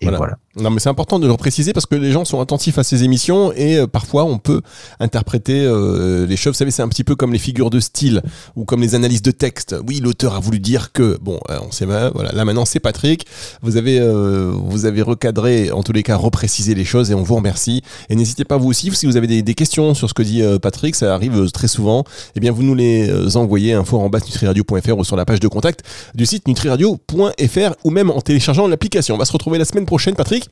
Et 0.00 0.08
voilà. 0.08 0.38
Non, 0.56 0.70
mais 0.70 0.78
c'est 0.78 0.88
important 0.88 1.18
de 1.18 1.26
le 1.26 1.36
préciser 1.36 1.72
parce 1.72 1.86
que 1.86 1.96
les 1.96 2.12
gens 2.12 2.24
sont 2.24 2.40
attentifs 2.40 2.78
à 2.78 2.84
ces 2.84 3.02
émissions 3.02 3.52
et 3.52 3.78
euh, 3.78 3.86
parfois 3.88 4.24
on 4.24 4.38
peut 4.38 4.62
interpréter 5.00 5.64
euh, 5.64 6.26
les 6.26 6.36
choses. 6.36 6.52
Vous 6.52 6.58
savez, 6.58 6.70
c'est 6.70 6.82
un 6.82 6.88
petit 6.88 7.02
peu 7.02 7.16
comme 7.16 7.32
les 7.32 7.40
figures 7.40 7.70
de 7.70 7.80
style 7.80 8.22
ou 8.54 8.64
comme 8.64 8.80
les 8.80 8.94
analyses 8.94 9.22
de 9.22 9.32
texte. 9.32 9.74
Oui, 9.88 9.98
l'auteur 9.98 10.34
a 10.34 10.40
voulu 10.40 10.60
dire 10.60 10.92
que. 10.92 11.18
Bon, 11.20 11.40
euh, 11.50 11.58
on 11.66 11.72
sait 11.72 11.86
voilà. 11.86 12.32
Là 12.32 12.44
maintenant, 12.44 12.64
c'est 12.64 12.78
Patrick. 12.78 13.26
Vous 13.62 13.76
avez 13.76 14.00
vous 14.04 14.86
avez 14.86 15.02
recadré, 15.02 15.70
en 15.70 15.82
tous 15.82 15.92
les 15.92 16.02
cas, 16.02 16.16
reprécisé 16.16 16.74
les 16.74 16.84
choses 16.84 17.10
et 17.10 17.14
on 17.14 17.22
vous 17.22 17.34
remercie. 17.34 17.82
Et 18.08 18.16
n'hésitez 18.16 18.44
pas 18.44 18.56
vous 18.56 18.68
aussi 18.68 18.90
si 18.94 19.06
vous 19.06 19.16
avez 19.16 19.42
des, 19.42 19.54
questions 19.54 19.94
sur 19.94 20.08
ce 20.08 20.14
que 20.14 20.22
dit 20.22 20.42
Patrick, 20.62 20.94
ça 20.94 21.14
arrive 21.14 21.50
très 21.50 21.68
souvent. 21.68 22.04
Eh 22.36 22.40
bien, 22.40 22.52
vous 22.52 22.62
nous 22.62 22.74
les 22.74 23.36
envoyez 23.36 23.72
info 23.72 23.98
en 23.98 24.08
bas 24.08 24.20
nutriradio.fr 24.20 24.98
ou 24.98 25.04
sur 25.04 25.16
la 25.16 25.24
page 25.24 25.40
de 25.40 25.48
contact 25.48 25.82
du 26.14 26.26
site 26.26 26.48
nutriradio.fr 26.48 27.74
ou 27.84 27.90
même 27.90 28.10
en 28.10 28.20
téléchargeant 28.20 28.66
l'application. 28.66 29.14
On 29.14 29.18
va 29.18 29.24
se 29.24 29.32
retrouver 29.32 29.58
la 29.58 29.64
semaine 29.64 29.86
prochaine, 29.86 30.14
Patrick. 30.14 30.43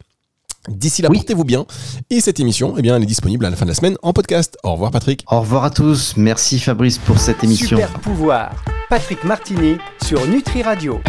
D'ici 0.69 1.03
là, 1.03 1.11
portez-vous 1.11 1.45
bien. 1.45 1.67
Et 2.11 2.21
cette 2.21 2.39
émission, 2.39 2.75
eh 2.77 2.83
bien, 2.83 2.97
elle 2.97 3.03
est 3.03 3.07
disponible 3.07 3.45
à 3.45 3.51
la 3.51 3.57
fin 3.57 3.65
de 3.65 3.71
la 3.71 3.75
semaine 3.75 3.97
en 4.03 4.13
podcast. 4.13 4.57
Au 4.63 4.73
revoir, 4.73 4.91
Patrick. 4.91 5.25
Au 5.31 5.41
revoir 5.41 5.65
à 5.65 5.71
tous. 5.71 6.15
Merci, 6.17 6.59
Fabrice, 6.59 6.99
pour 6.99 7.19
cette 7.19 7.43
émission. 7.43 7.77
Super 7.77 7.99
pouvoir. 8.01 8.65
Patrick 8.89 9.25
Martini 9.25 9.77
sur 10.05 10.27
Nutri 10.29 10.63
Radio. 10.63 11.01